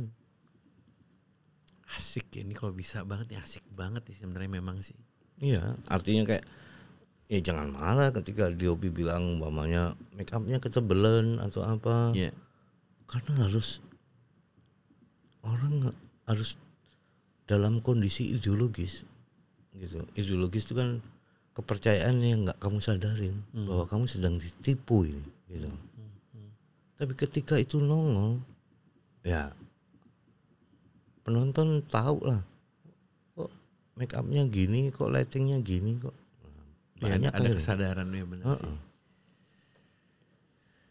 [1.96, 4.98] Asik ya, ini kalau bisa banget ya asik banget nih sebenarnya memang sih.
[5.44, 6.48] iya artinya kayak
[7.28, 12.16] ya jangan marah ketika DOP bilang umpamanya make upnya ketebelan atau apa.
[12.16, 12.32] Iya.
[13.06, 13.86] karena harus
[15.46, 15.94] orang
[16.26, 16.58] harus
[17.46, 19.06] dalam kondisi ideologis
[19.78, 20.02] gitu.
[20.18, 21.04] Ideologis itu kan
[21.56, 23.66] kepercayaan yang nggak kamu sadarin Hmm.
[23.66, 25.72] bahwa kamu sedang ditipu ini gitu
[26.96, 28.40] tapi ketika itu nongol
[29.22, 29.52] ya
[31.22, 32.40] penonton tahu lah
[33.34, 33.52] kok
[33.96, 36.16] make upnya gini kok lightingnya gini kok
[36.96, 37.60] Nah, Ya, banyak ada akhirnya.
[37.60, 38.64] kesadaran ya benar sih.
[38.64, 38.76] Heeh,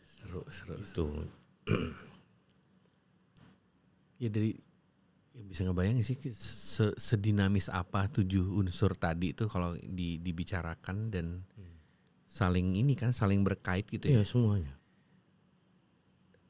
[0.04, 0.76] Seru seru.
[0.76, 0.84] seru.
[0.84, 1.06] itu
[4.16, 4.52] Ya dari
[5.34, 11.42] Ya, bisa ngebayangin sih se- sedinamis apa tujuh unsur tadi itu kalau di, dibicarakan dan
[12.30, 14.22] saling ini kan saling berkait gitu ya.
[14.22, 14.74] Iya semuanya.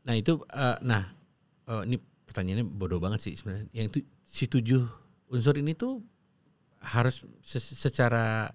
[0.04, 1.16] Nah itu eh, nah
[1.64, 1.96] eh, ini
[2.28, 3.72] pertanyaannya bodoh banget sih sebenarnya.
[3.72, 4.84] Yang tu, si tujuh
[5.32, 6.04] unsur ini tuh
[6.84, 8.52] harus se- secara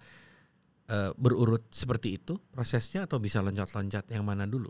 [0.89, 4.69] eh, berurut seperti itu prosesnya atau bisa loncat-loncat yang mana dulu?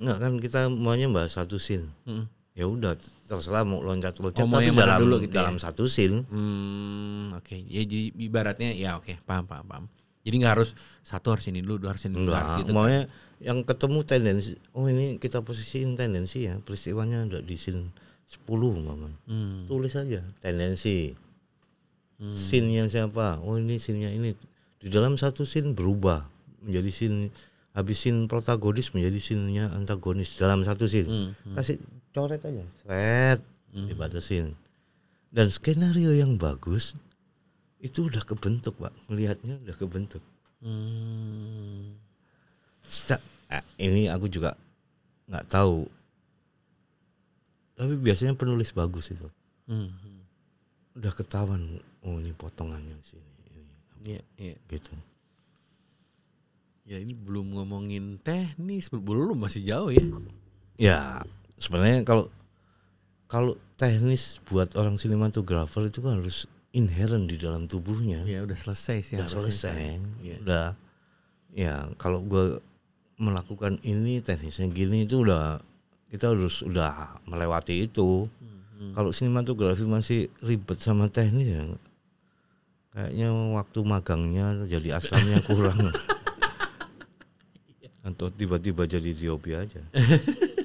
[0.00, 1.88] Enggak kan kita maunya bahas satu scene.
[2.08, 2.28] Mm.
[2.56, 2.96] Ya udah
[3.28, 5.44] terserah mau loncat-loncat Oh, mau tapi yang dalam dulu gitu ya?
[5.44, 6.24] dalam satu scene.
[6.24, 7.52] Hmm, oke.
[7.68, 9.84] Ya jadi ibaratnya ya oke, paham paham paham.
[10.24, 10.72] Jadi nggak harus
[11.04, 12.72] satu harus ini dulu, dua harus ini dulu, harus gitu.
[12.72, 12.80] kan.
[12.80, 13.02] maunya
[13.38, 14.56] yang ketemu tendensi.
[14.72, 16.56] Oh ini kita posisiin tendensi ya.
[16.58, 17.92] Peristiwanya ada di scene
[18.24, 18.48] 10
[18.80, 19.12] mama.
[19.28, 19.68] Hmm.
[19.68, 21.12] Tulis aja tendensi.
[22.16, 23.44] Scene-nya siapa?
[23.44, 24.32] Oh ini scene-nya ini.
[24.80, 26.24] Di dalam satu scene berubah
[26.64, 27.28] menjadi scene
[27.76, 31.04] habis scene protagonis menjadi scene-nya antagonis dalam satu scene.
[31.04, 31.76] Hmm, Kasih
[32.16, 32.64] coret aja.
[32.80, 33.40] Seret
[33.76, 34.56] dibatasin.
[35.28, 36.96] Dan skenario yang bagus
[37.76, 38.94] itu udah kebentuk, Pak.
[39.12, 40.24] Melihatnya udah kebentuk.
[40.64, 41.92] Hmm.
[43.52, 44.56] Eh, ini aku juga
[45.28, 45.84] nggak tahu.
[47.76, 49.28] Tapi biasanya penulis bagus itu.
[49.68, 49.92] Hmm.
[50.96, 53.74] Udah ketahuan oh ini potongannya sini ini
[54.16, 54.56] Iya, iya.
[54.72, 54.96] gitu.
[56.86, 60.06] Ya ini belum ngomongin teknis, belum masih jauh ya.
[60.78, 61.00] Ya,
[61.56, 62.28] sebenarnya kalau
[63.26, 68.22] kalau teknis buat orang sinematografer itu kan harus inherent di dalam tubuhnya.
[68.24, 69.14] Ya udah selesai sih.
[69.18, 70.00] udah selesai.
[70.22, 70.36] Iya.
[70.44, 70.66] Udah
[71.56, 72.60] ya kalau gue
[73.16, 75.60] melakukan ini teknisnya gini itu udah
[76.12, 78.28] kita harus udah melewati itu.
[78.76, 81.64] Hmm, Kalau sinematografi masih ribet sama teknis ya
[82.96, 85.76] kayaknya waktu magangnya jadi asramnya kurang.
[88.08, 89.82] Atau tiba-tiba jadi diopi aja.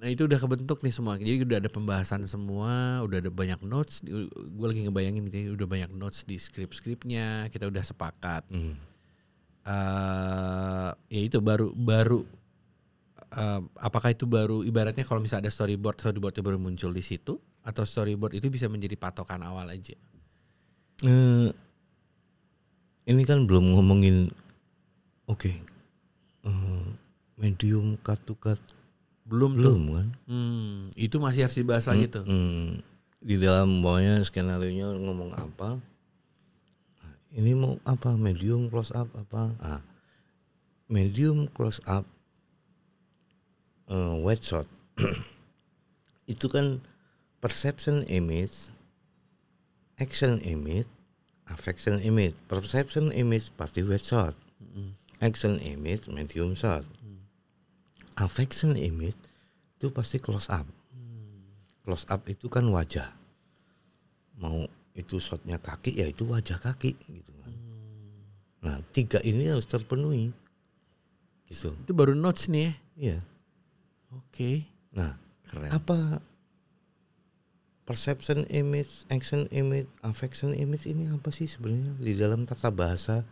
[0.00, 1.20] Nah itu udah kebentuk nih semua.
[1.20, 4.00] Jadi udah ada pembahasan semua, udah ada banyak notes.
[4.32, 7.52] Gue lagi ngebayangin gitu, udah banyak notes di skrip-skripnya.
[7.52, 8.48] Kita udah sepakat.
[8.48, 8.74] Hmm.
[9.60, 12.24] eh ya itu baru baru
[13.36, 17.36] eh, apakah itu baru ibaratnya kalau misalnya ada storyboard storyboard itu baru muncul di situ
[17.60, 19.92] atau storyboard itu bisa menjadi patokan awal aja
[21.00, 21.48] Eh,
[23.04, 24.32] ini kan belum ngomongin
[25.28, 25.52] oke
[26.48, 26.84] eh,
[27.36, 28.60] medium cut to cut
[29.30, 29.62] belum tuh.
[29.62, 30.08] Belum kan?
[30.26, 32.26] Hmm, itu masih harus dibahas lagi tuh.
[32.26, 32.82] Hmm,
[33.22, 35.78] di dalam bawahnya skenario nya ngomong apa?
[36.98, 38.18] Nah, ini mau apa?
[38.18, 39.54] Medium close up apa?
[39.62, 39.80] Ah
[40.90, 42.04] medium close up
[43.86, 44.66] eh, wide shot.
[46.32, 46.82] Itu kan
[47.38, 48.74] perception image
[50.02, 50.90] action image
[51.46, 52.34] affection image.
[52.50, 54.34] Perception image pasti wide shot.
[55.22, 56.82] Action image medium shot
[58.20, 59.16] affection image
[59.80, 60.68] itu pasti close up.
[61.80, 63.08] Close up itu kan wajah.
[64.36, 67.52] Mau itu shotnya kaki ya itu wajah kaki gitu kan.
[68.60, 70.30] Nah tiga ini harus terpenuhi.
[71.48, 71.72] Gitu.
[71.72, 72.72] Itu baru notes nih ya?
[73.00, 73.18] Iya.
[74.12, 74.68] Oke.
[74.92, 75.16] Nah
[75.48, 75.70] keren.
[75.72, 75.98] apa
[77.88, 81.96] perception image action image affection image ini apa sih sebenarnya?
[81.96, 83.24] Di dalam tata bahasa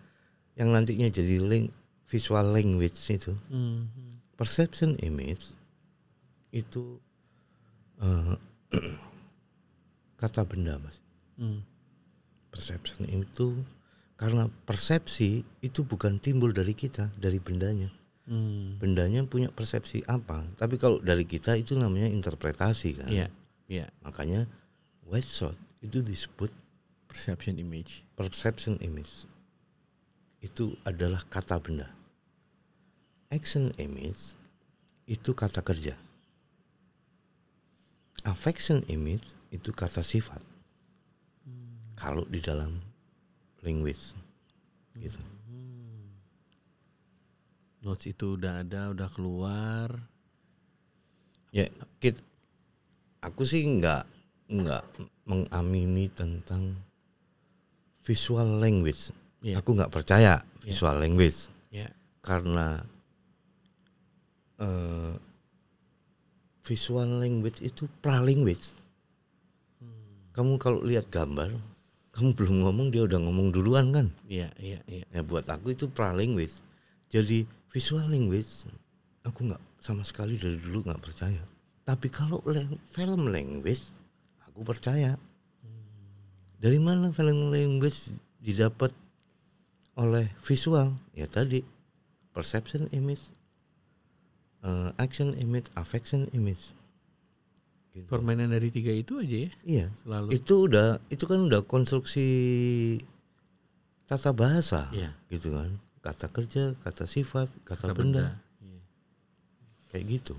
[0.58, 1.70] yang nantinya jadi link
[2.08, 3.36] visual language itu.
[3.52, 3.86] Hmm.
[4.38, 5.50] Perception image
[6.48, 7.02] itu
[7.98, 8.34] eh,
[10.16, 10.98] kata benda mas
[11.38, 11.62] Hmm.
[12.50, 13.62] perception itu
[14.14, 17.94] karena persepsi itu bukan timbul dari kita dari bendanya
[18.26, 18.74] Hmm.
[18.76, 23.26] bendanya punya persepsi apa tapi kalau dari kita itu namanya interpretasi kan Iya,
[23.66, 23.86] iya.
[24.02, 24.44] makanya
[25.06, 26.50] white shot itu disebut
[27.06, 28.02] Perception image.
[28.14, 29.30] perception image
[30.38, 31.86] itu adalah kata benda
[33.28, 34.36] action image
[35.08, 35.96] itu kata kerja.
[38.24, 40.40] Affection image itu kata sifat.
[41.96, 42.76] Kalau di dalam
[43.64, 44.16] language.
[44.96, 45.20] Gitu.
[47.84, 49.88] Notes itu udah ada, udah keluar.
[51.48, 51.64] ya
[51.96, 52.20] kit
[53.24, 54.04] aku sih nggak
[54.52, 54.84] nggak
[55.24, 56.76] mengamini tentang
[58.04, 59.12] visual language.
[59.40, 59.62] Iya.
[59.62, 61.48] aku nggak percaya visual language.
[61.72, 61.88] Ya.
[62.24, 62.84] karena
[64.58, 65.14] eh,
[66.66, 68.76] visual language itu pralanguage.
[70.36, 71.50] Kamu kalau lihat gambar
[72.18, 74.06] kamu belum ngomong dia udah ngomong duluan kan?
[74.26, 75.06] Iya, iya, iya.
[75.06, 76.54] ya buat aku itu pralanguage.
[77.06, 78.66] Jadi visual language
[79.22, 81.38] aku nggak sama sekali dari dulu nggak percaya.
[81.86, 83.86] Tapi kalau lang- film language
[84.42, 85.14] aku percaya.
[86.58, 88.10] Dari mana film language
[88.42, 88.90] didapat
[89.94, 90.90] oleh visual?
[91.14, 91.62] Ya tadi
[92.34, 93.22] perception image
[94.60, 96.74] eh, action image affection image
[97.88, 98.04] Gitu.
[98.06, 99.86] Permainan dari tiga itu aja ya Iya.
[100.00, 100.28] selalu.
[100.30, 102.28] Itu udah itu kan udah konstruksi
[104.06, 105.18] tata bahasa Iya.
[105.28, 105.82] gitu kan.
[105.98, 108.38] Kata kerja, kata sifat, kata, Kata benda.
[108.62, 108.80] Iya.
[109.88, 110.34] kayak gitu.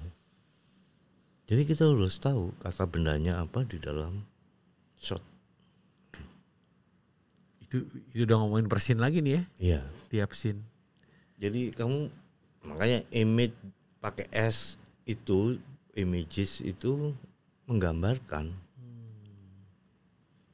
[1.50, 4.24] Jadi kita harus tahu kata bendanya apa di dalam
[4.96, 5.20] shot.
[7.60, 9.82] Itu itu udah ngomongin persin lagi nih ya Iya.
[10.10, 10.62] tiap scene.
[11.42, 12.08] Jadi kamu
[12.66, 13.58] makanya image
[14.00, 15.60] pakai S itu
[15.96, 17.12] images itu
[17.68, 18.52] menggambarkan.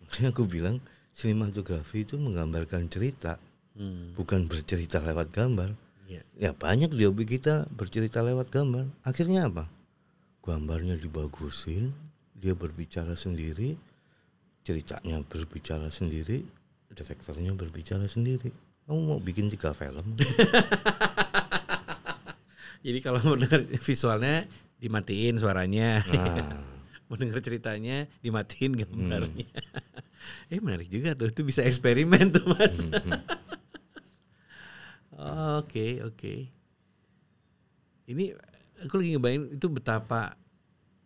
[0.02, 0.78] Makanya aku bilang
[1.16, 3.40] sinematografi itu menggambarkan cerita,
[3.76, 4.16] Hmm.
[4.16, 5.76] bukan bercerita lewat gambar.
[6.08, 6.22] Iya.
[6.40, 8.88] Ya banyak di hobi kita bercerita lewat gambar.
[9.04, 9.68] Akhirnya apa?
[10.40, 11.92] Gambarnya dibagusin,
[12.38, 13.76] dia berbicara sendiri,
[14.64, 16.46] ceritanya berbicara sendiri,
[16.94, 18.54] detektornya berbicara sendiri.
[18.86, 20.14] Kamu mau bikin tiga film?
[22.86, 24.46] Jadi kalau mau dengar visualnya
[24.78, 26.62] dimatiin suaranya, Nah,
[27.10, 29.50] mau dengar ceritanya dimatiin gambarnya.
[30.54, 32.86] eh menarik juga tuh, itu bisa eksperimen tuh mas.
[35.56, 36.52] Oke oke.
[38.04, 38.36] Ini
[38.84, 40.36] aku lagi ngebayangin itu betapa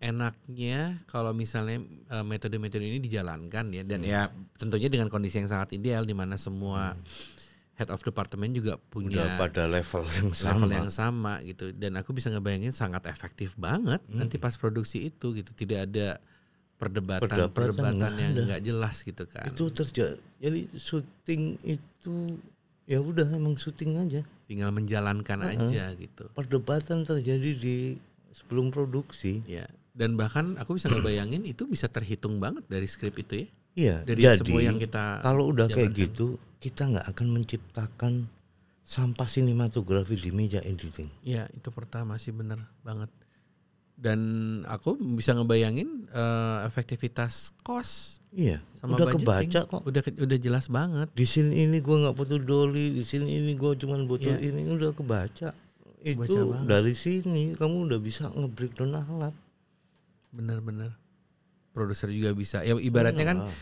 [0.01, 1.77] enaknya kalau misalnya
[2.09, 3.86] eh, metode-metode ini dijalankan ya.
[3.86, 6.97] Dan ya tentunya dengan kondisi yang sangat ideal di mana semua
[7.80, 10.51] head of department juga punya udah pada level yang sama.
[10.53, 15.32] level yang sama gitu dan aku bisa ngebayangin sangat efektif banget nanti pas produksi itu
[15.32, 16.19] gitu tidak ada
[16.75, 20.15] perdebatan Perdebatan perdebatan yang nggak jelas gitu kan Itu terjadi.
[20.38, 22.15] Jadi syuting itu
[22.84, 24.21] ya udah emang syuting aja.
[24.43, 27.77] tinggal menjalankan aja gitu Perdebatan terjadi di
[28.32, 29.39] sebelum produksi.
[29.45, 33.95] ya dan bahkan aku bisa ngebayangin itu bisa terhitung banget dari skrip itu ya Iya.
[34.01, 36.03] dari jadi semua yang kita kalau udah kayak jalankan.
[36.09, 36.27] gitu,
[36.60, 38.14] kita nggak akan menciptakan
[38.82, 41.07] sampah sinematografi di meja editing.
[41.22, 43.07] ya itu pertama sih bener banget
[43.95, 44.20] dan
[44.66, 48.62] aku bisa ngebayangin eh, efektivitas cost Iya.
[48.78, 49.26] sama udah budgeting.
[49.49, 49.82] kebaca kok.
[49.84, 53.74] udah udah jelas banget Di sini ini gua nggak butuh doli, di sini ini gua
[53.74, 54.53] cuman butuh Iya.
[54.53, 55.49] ini udah kebaca.
[55.99, 59.36] Itu Kebaca dari sini kamu udah bisa nge-breakdown alat.
[60.30, 60.93] bener-bener
[61.70, 63.53] produser juga bisa ya ibaratnya kan Nah,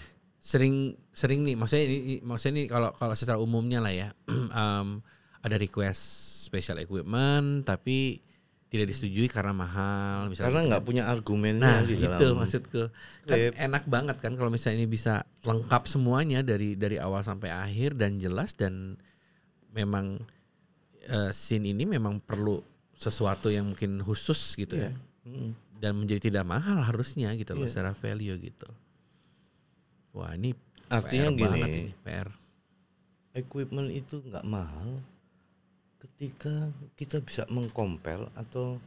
[0.48, 0.76] sering
[1.12, 5.04] sering nih maksudnya ini maksudnya nih kalau kalau secara umumnya lah ya em,
[5.46, 6.00] ada request
[6.48, 8.24] special equipment tapi
[8.68, 12.84] tidak disetujui karena mahal misalnya karena gitu nggak punya argumennya nah di dalam itu maksudku
[13.24, 17.96] kan enak banget kan kalau misalnya ini bisa lengkap semuanya dari dari awal sampai akhir
[18.00, 18.96] dan jelas dan
[19.72, 20.20] memang
[21.04, 22.60] eh, scene ini memang perlu
[22.92, 24.92] sesuatu yang mungkin khusus gitu ya
[25.28, 25.52] Mm.
[25.84, 27.72] dan menjadi tidak mahal harusnya gitu loh Iya.
[27.76, 28.64] secara value gitu.
[30.18, 30.58] Wah ini
[30.90, 32.28] Artinya PR gini, ini, PR.
[33.34, 34.98] equipment itu nggak mahal
[36.00, 38.82] ketika kita bisa mengkompel atau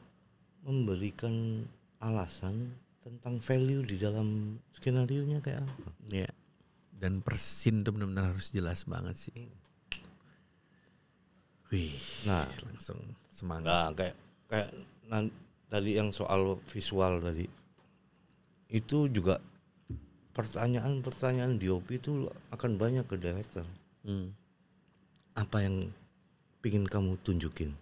[0.63, 1.63] memberikan
[1.99, 5.91] alasan tentang value di dalam skenario nya kayak apa.
[6.11, 6.29] Ya.
[6.91, 9.47] Dan persin tuh benar-benar harus jelas banget sih.
[11.71, 11.95] Wih,
[12.27, 12.99] Nah, langsung
[13.31, 13.65] semangat.
[13.65, 14.17] nah kayak
[14.51, 14.69] kayak
[15.07, 15.33] nan-
[15.71, 17.47] tadi yang soal visual tadi
[18.69, 19.39] itu juga
[20.41, 23.69] pertanyaan-pertanyaan DOP itu akan banyak ke director.
[24.03, 24.33] Hmm.
[25.37, 25.93] Apa yang
[26.65, 27.77] pingin kamu tunjukin?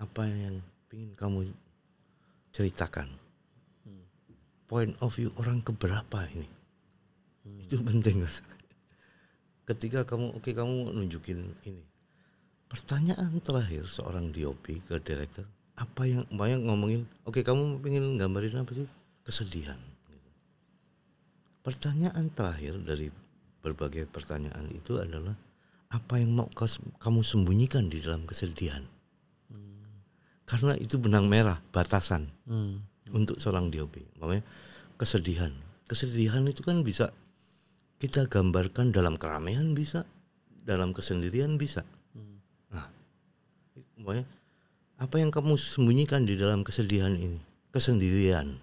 [0.00, 1.52] Apa yang pingin kamu
[2.56, 3.08] ceritakan?
[4.66, 6.48] Point of view orang keberapa ini?
[7.62, 8.26] Itu penting.
[9.62, 11.84] Ketika kamu oke kamu nunjukin ini.
[12.66, 15.46] Pertanyaan terakhir seorang DOP ke director,
[15.78, 18.90] apa yang banyak ngomongin, oke kamu pengen gambarin apa sih?
[19.22, 19.78] Kesedihan.
[21.66, 23.10] Pertanyaan terakhir dari
[23.58, 25.34] berbagai pertanyaan itu adalah
[25.90, 26.46] apa yang mau
[27.02, 28.86] kamu sembunyikan di dalam kesedihan?
[30.46, 32.86] Karena itu benang merah, batasan Hmm.
[33.10, 33.98] untuk seorang DOP.
[34.22, 34.46] Makanya
[34.94, 35.50] kesedihan.
[35.90, 37.10] Kesedihan itu kan bisa
[37.98, 40.06] kita gambarkan dalam keramaian bisa,
[40.62, 41.82] dalam kesendirian bisa.
[42.70, 42.86] Nah,
[43.98, 44.22] makanya
[45.02, 47.42] apa yang kamu sembunyikan di dalam kesedihan ini?
[47.74, 48.54] Kesendirian.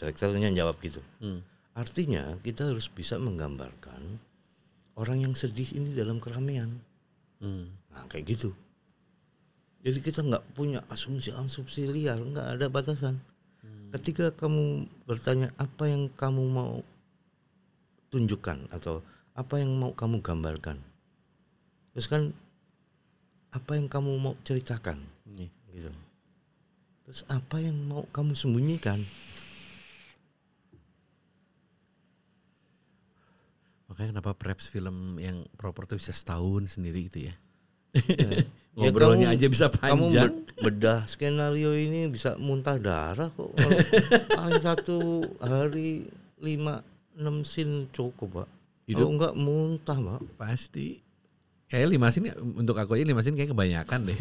[0.00, 1.04] Direkturnya jawab gitu.
[1.20, 1.44] Hmm.
[1.72, 4.20] Artinya kita harus bisa menggambarkan
[5.00, 6.68] orang yang sedih ini dalam keramaian.
[7.40, 7.72] Hmm.
[7.92, 8.52] Nah, kayak gitu.
[9.82, 13.18] Jadi kita nggak punya asumsi-asumsi liar, nggak ada batasan.
[13.92, 16.80] Ketika kamu bertanya apa yang kamu mau
[18.08, 19.04] tunjukkan atau
[19.36, 20.80] apa yang mau kamu gambarkan,
[21.92, 22.32] terus kan
[23.52, 24.96] apa yang kamu mau ceritakan,
[25.28, 25.52] Nih.
[25.76, 25.92] gitu.
[27.04, 29.04] Terus apa yang mau kamu sembunyikan?
[33.92, 37.34] Makanya kenapa preps film yang proper tuh bisa setahun sendiri gitu ya.
[38.72, 39.76] Ya, Ngobrolnya kamu- aja bisa Kamu
[40.08, 40.32] panjang.
[40.32, 43.52] be- bedah skenario ini bisa muntah darah kok.
[44.32, 44.96] Paling satu
[45.36, 46.08] hari
[46.40, 46.80] lima
[47.12, 48.48] enam scene cukup pak.
[48.88, 50.20] Itu- Kalau enggak muntah pak.
[50.40, 51.04] Pasti.
[51.68, 54.16] Kayak lima scene untuk aku aja lima scene kayak kebanyakan deh.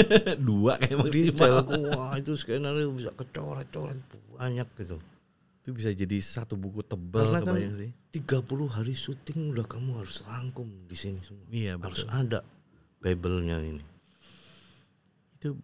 [0.52, 1.96] Dua kayak Detail maksimal.
[1.96, 3.96] wah itu skenario bisa kecoret-coret
[4.36, 5.00] banyak gitu.
[5.64, 7.88] Itu bisa jadi satu buku tebal Karena kan sih.
[8.20, 11.48] 30 hari syuting udah kamu harus rangkum di sini semua.
[11.48, 12.12] Iya harus betul.
[12.12, 12.40] ada
[13.00, 13.80] Bible-nya ini.
[15.40, 15.56] Itu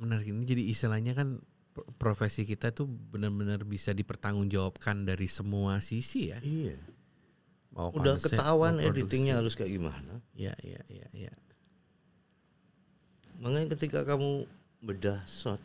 [0.00, 1.36] menarik ini jadi istilahnya kan
[1.76, 6.40] pro- profesi kita tuh benar-benar bisa dipertanggungjawabkan dari semua sisi ya.
[6.40, 6.80] Iya.
[7.76, 10.24] Mau Udah konsep, ketahuan mau editingnya harus kayak gimana.
[10.32, 11.32] Iya iya iya iya.
[13.36, 14.48] Makanya ketika kamu
[14.80, 15.60] bedah shot,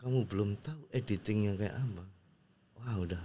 [0.00, 2.04] kamu belum tahu editingnya kayak apa.
[2.80, 3.20] Wah udah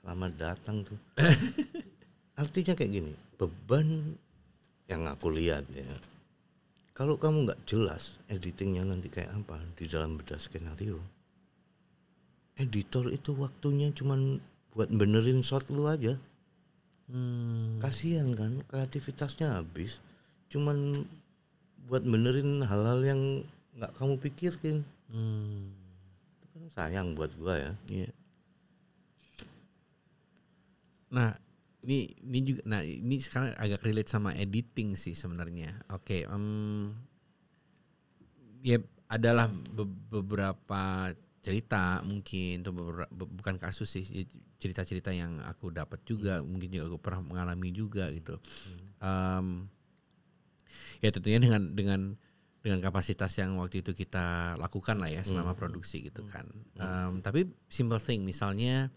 [0.00, 0.96] selamat datang tuh.
[2.40, 4.16] Artinya kayak gini, beban
[4.88, 5.84] yang aku lihat ya.
[6.96, 10.96] Kalau kamu nggak jelas editingnya nanti kayak apa di dalam bedah skenario,
[12.56, 14.40] editor itu waktunya cuman
[14.72, 16.16] buat benerin shot lu aja.
[17.12, 17.76] Hmm.
[17.84, 20.00] Kasihan kan, kreativitasnya habis.
[20.48, 21.04] Cuman
[21.86, 23.22] buat benerin hal-hal yang
[23.76, 24.80] nggak kamu pikirin.
[25.12, 25.85] Hmm.
[26.66, 27.72] Itu sayang buat gua ya.
[27.86, 28.10] Iya.
[31.14, 31.30] Nah,
[31.86, 35.78] ini ini juga nah ini sekarang agak relate sama editing sih sebenarnya.
[35.94, 36.90] Oke, em,
[38.66, 41.14] ya adalah be- beberapa
[41.46, 44.26] cerita mungkin atau beberapa, be- bukan kasus sih ya,
[44.58, 48.42] cerita-cerita yang aku dapat juga mungkin juga aku pernah mengalami juga gitu.
[48.98, 49.70] Em,
[50.98, 52.00] ya tentunya dengan dengan
[52.66, 56.50] dengan kapasitas yang waktu itu kita lakukan lah ya selama produksi gitu kan.
[56.74, 58.90] Em, tapi simple thing misalnya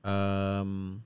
[0.00, 0.96] em,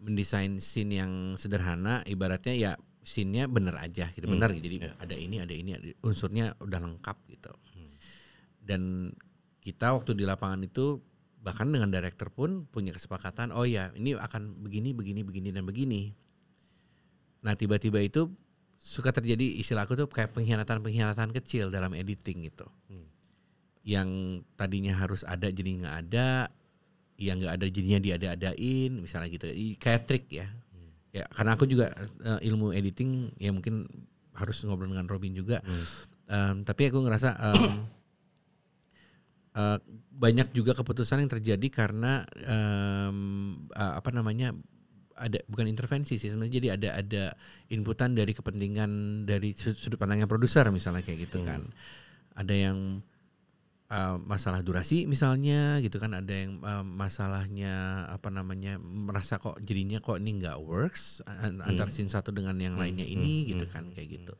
[0.00, 2.72] mendesain scene yang sederhana ibaratnya ya
[3.04, 4.66] scene-nya bener aja gitu benar gitu.
[4.66, 7.52] jadi ada ini ada ini ada, unsurnya udah lengkap gitu.
[8.64, 9.12] Dan
[9.60, 11.04] kita waktu di lapangan itu
[11.44, 16.16] bahkan dengan director pun punya kesepakatan oh ya ini akan begini begini begini dan begini.
[17.44, 18.32] Nah tiba-tiba itu
[18.86, 22.70] suka terjadi istilah aku tuh kayak pengkhianatan-pengkhianatan kecil dalam editing gitu.
[23.82, 26.54] Yang tadinya harus ada jadi nggak ada
[27.18, 29.50] yang nggak ada jadinya diada-adain misalnya gitu.
[29.82, 30.46] Kayak trik ya.
[31.10, 31.90] Ya karena aku juga
[32.22, 33.90] eh, ilmu editing ya mungkin
[34.38, 35.58] harus ngobrol dengan Robin juga.
[36.30, 37.72] Em, tapi aku ngerasa em,
[39.58, 39.78] eh,
[40.14, 43.18] banyak juga keputusan yang terjadi karena em,
[43.74, 44.54] eh, apa namanya
[45.16, 46.54] ada bukan intervensi sih sebenarnya.
[46.60, 47.24] Jadi ada ada
[47.72, 51.64] inputan dari kepentingan dari sud- sudut pandangnya produser misalnya kayak gitu kan.
[52.36, 53.00] Ada yang
[53.88, 56.12] uh, masalah durasi misalnya gitu kan.
[56.12, 61.88] Ada yang uh, masalahnya apa namanya merasa kok jadinya kok ini nggak works an- antar
[61.88, 64.34] scene satu dengan yang lainnya ini gitu kan kayak gitu.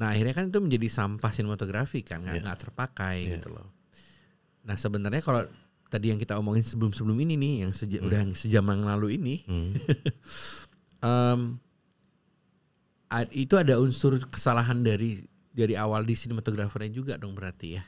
[0.00, 3.68] Nah akhirnya kan itu menjadi sampah sinematografi kan nggak nggak terpakai gitu loh.
[4.64, 5.42] Nah sebenarnya kalau
[5.90, 9.18] tadi yang kita omongin sebelum sebelum ini nih yang seja, udah yang sejam yang lalu
[9.18, 9.74] ini Hmm.
[13.10, 17.82] A- itu ada unsur kesalahan dari dari awal di sinematografernya juga dong berarti ya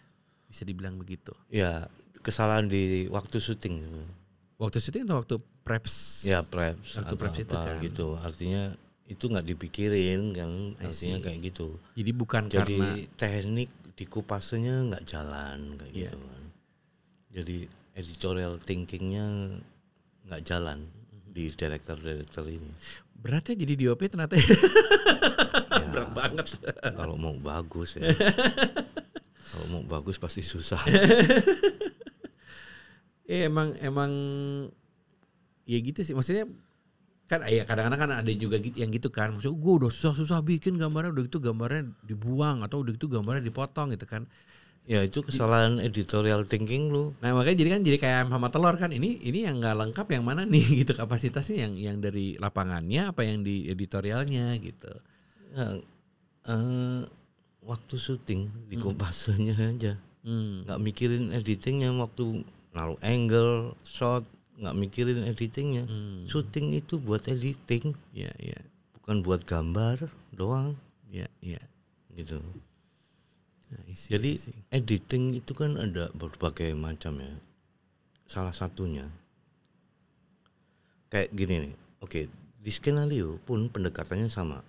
[0.45, 1.87] bisa dibilang begitu Ya
[2.19, 3.87] kesalahan di waktu syuting.
[4.59, 7.79] waktu syuting atau waktu preps Ya preps Waktu atau preps itu kan.
[7.79, 8.07] gitu.
[8.17, 8.75] Artinya
[9.05, 10.51] itu nggak dipikirin kan.
[10.81, 11.79] Artinya kayak gitu.
[11.95, 16.03] jadi bukan Jadi karena teknik di kupasnya nggak jalan kayak Iya.
[16.05, 16.43] gitu kan.
[17.33, 17.57] Jadi
[17.93, 19.59] editorial thinkingnya
[20.29, 20.89] nggak jalan
[21.33, 22.73] di director-director ini.
[23.23, 24.35] beratnya jadi DOP ternyata.
[25.93, 26.47] Berat banget.
[26.83, 28.11] Kalau mau bagus ya.
[29.53, 30.81] Kalau mau bagus pasti susah.
[33.29, 34.11] ya emang emang
[35.69, 36.19] ya gitu sih.
[36.19, 36.51] Maksudnya
[37.31, 39.39] kan ya kadang-kadang kan ada juga gitu- yang gitu kan.
[39.39, 43.95] Maksudnya gue udah susah-susah bikin gambarnya udah gitu gambarnya dibuang atau udah gitu gambarnya dipotong
[43.95, 44.27] gitu kan
[44.83, 47.15] ya itu kesalahan editorial thinking lu.
[47.23, 50.07] Nah makanya jadi kan jadi kayak ayam sama telur kan ini ini yang nggak lengkap
[50.11, 54.91] yang mana nih gitu kapasitasnya yang yang dari lapangannya apa yang di editorialnya gitu.
[55.53, 55.67] Ya,
[56.49, 57.03] eh,
[57.63, 59.95] waktu syuting di kopasenya aja.
[60.23, 60.63] Hmm.
[60.63, 64.23] nggak mikirin editingnya waktu naruh angle shot
[64.55, 66.31] nggak mikirin editingnya Hmm.
[66.31, 68.55] syuting itu buat editing Ya ya
[68.95, 70.79] bukan buat gambar doang
[71.11, 71.59] ya ya.
[72.15, 72.39] gitu
[73.73, 74.53] Nah, isi, jadi isi.
[74.69, 77.33] editing itu kan ada berbagai macam ya.
[78.29, 79.09] Salah satunya
[81.09, 82.21] kayak gini nih oke
[82.61, 84.61] di skenario pun pendekatannya sama.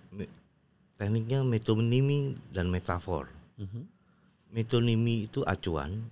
[0.96, 3.28] Tekniknya metonimi dan metafor.
[3.60, 3.92] Mhm.
[4.54, 6.06] metonimi itu acuan.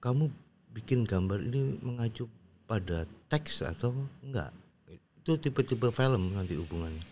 [0.00, 0.32] Kamu
[0.72, 2.24] bikin gambar ini mengacu
[2.64, 3.92] pada teks atau
[4.24, 4.48] enggak?
[4.88, 7.04] Itu tipe-tipe film nanti hubungannya.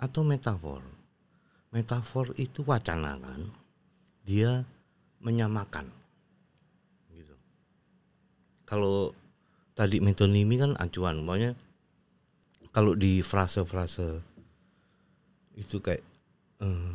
[0.00, 0.80] Atau metafor.
[1.68, 3.44] Metafor itu wacana kan
[4.28, 4.68] dia
[5.24, 5.88] menyamakan.
[7.08, 7.32] Gitu.
[8.68, 9.16] Kalau
[9.72, 11.56] tadi metonimi kan acuan pokoknya
[12.68, 14.20] kalau di frase-frase
[15.56, 16.04] itu kayak
[16.60, 16.92] eh,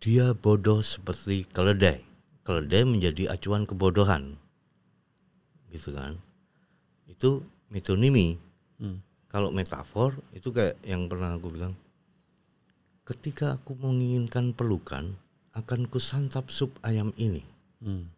[0.00, 2.00] dia bodoh seperti keledai.
[2.44, 4.40] Keledai menjadi acuan kebodohan.
[5.68, 6.16] Gitu kan?
[7.04, 8.40] Itu metonimi
[8.74, 8.98] Hmm.
[9.30, 11.78] kalau metafor itu kayak yang pernah aku bilang
[13.06, 15.14] ketika aku menginginkan pelukan
[15.54, 17.42] akan kusantap sup ayam ini.
[17.84, 18.08] Hmm.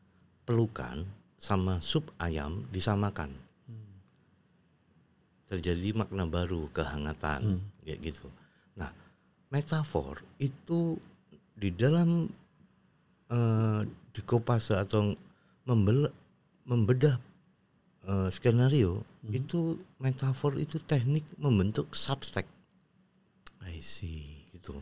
[0.47, 1.03] pelukan
[1.37, 3.34] sama sup ayam disamakan.
[5.51, 8.30] Terjadi makna baru kehangatan kayak gitu.
[8.78, 8.95] Nah
[9.51, 10.99] metafor itu
[11.59, 12.30] di dalam
[13.30, 13.80] eh,
[14.14, 15.14] dikopase atau
[15.66, 16.11] membel,
[16.62, 17.18] membedah
[18.07, 22.51] eh, skenario itu metafor itu teknik membentuk subtext
[23.66, 24.47] I see.
[24.55, 24.78] gitu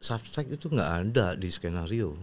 [0.00, 2.16] subtext itu nggak ada di skenario.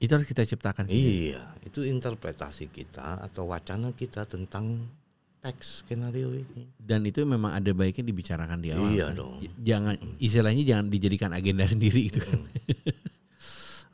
[0.00, 0.88] Itu harus kita ciptakan.
[0.88, 1.36] Sendiri.
[1.36, 4.88] Iya, itu interpretasi kita atau wacana kita tentang
[5.40, 6.68] teks skenario ini.
[6.80, 8.92] Dan itu memang ada baiknya dibicarakan di awal.
[8.92, 9.16] Iya kan?
[9.20, 9.34] dong.
[9.60, 10.16] Jangan hmm.
[10.20, 12.40] istilahnya jangan dijadikan agenda sendiri itu kan.
[12.40, 12.48] Mm.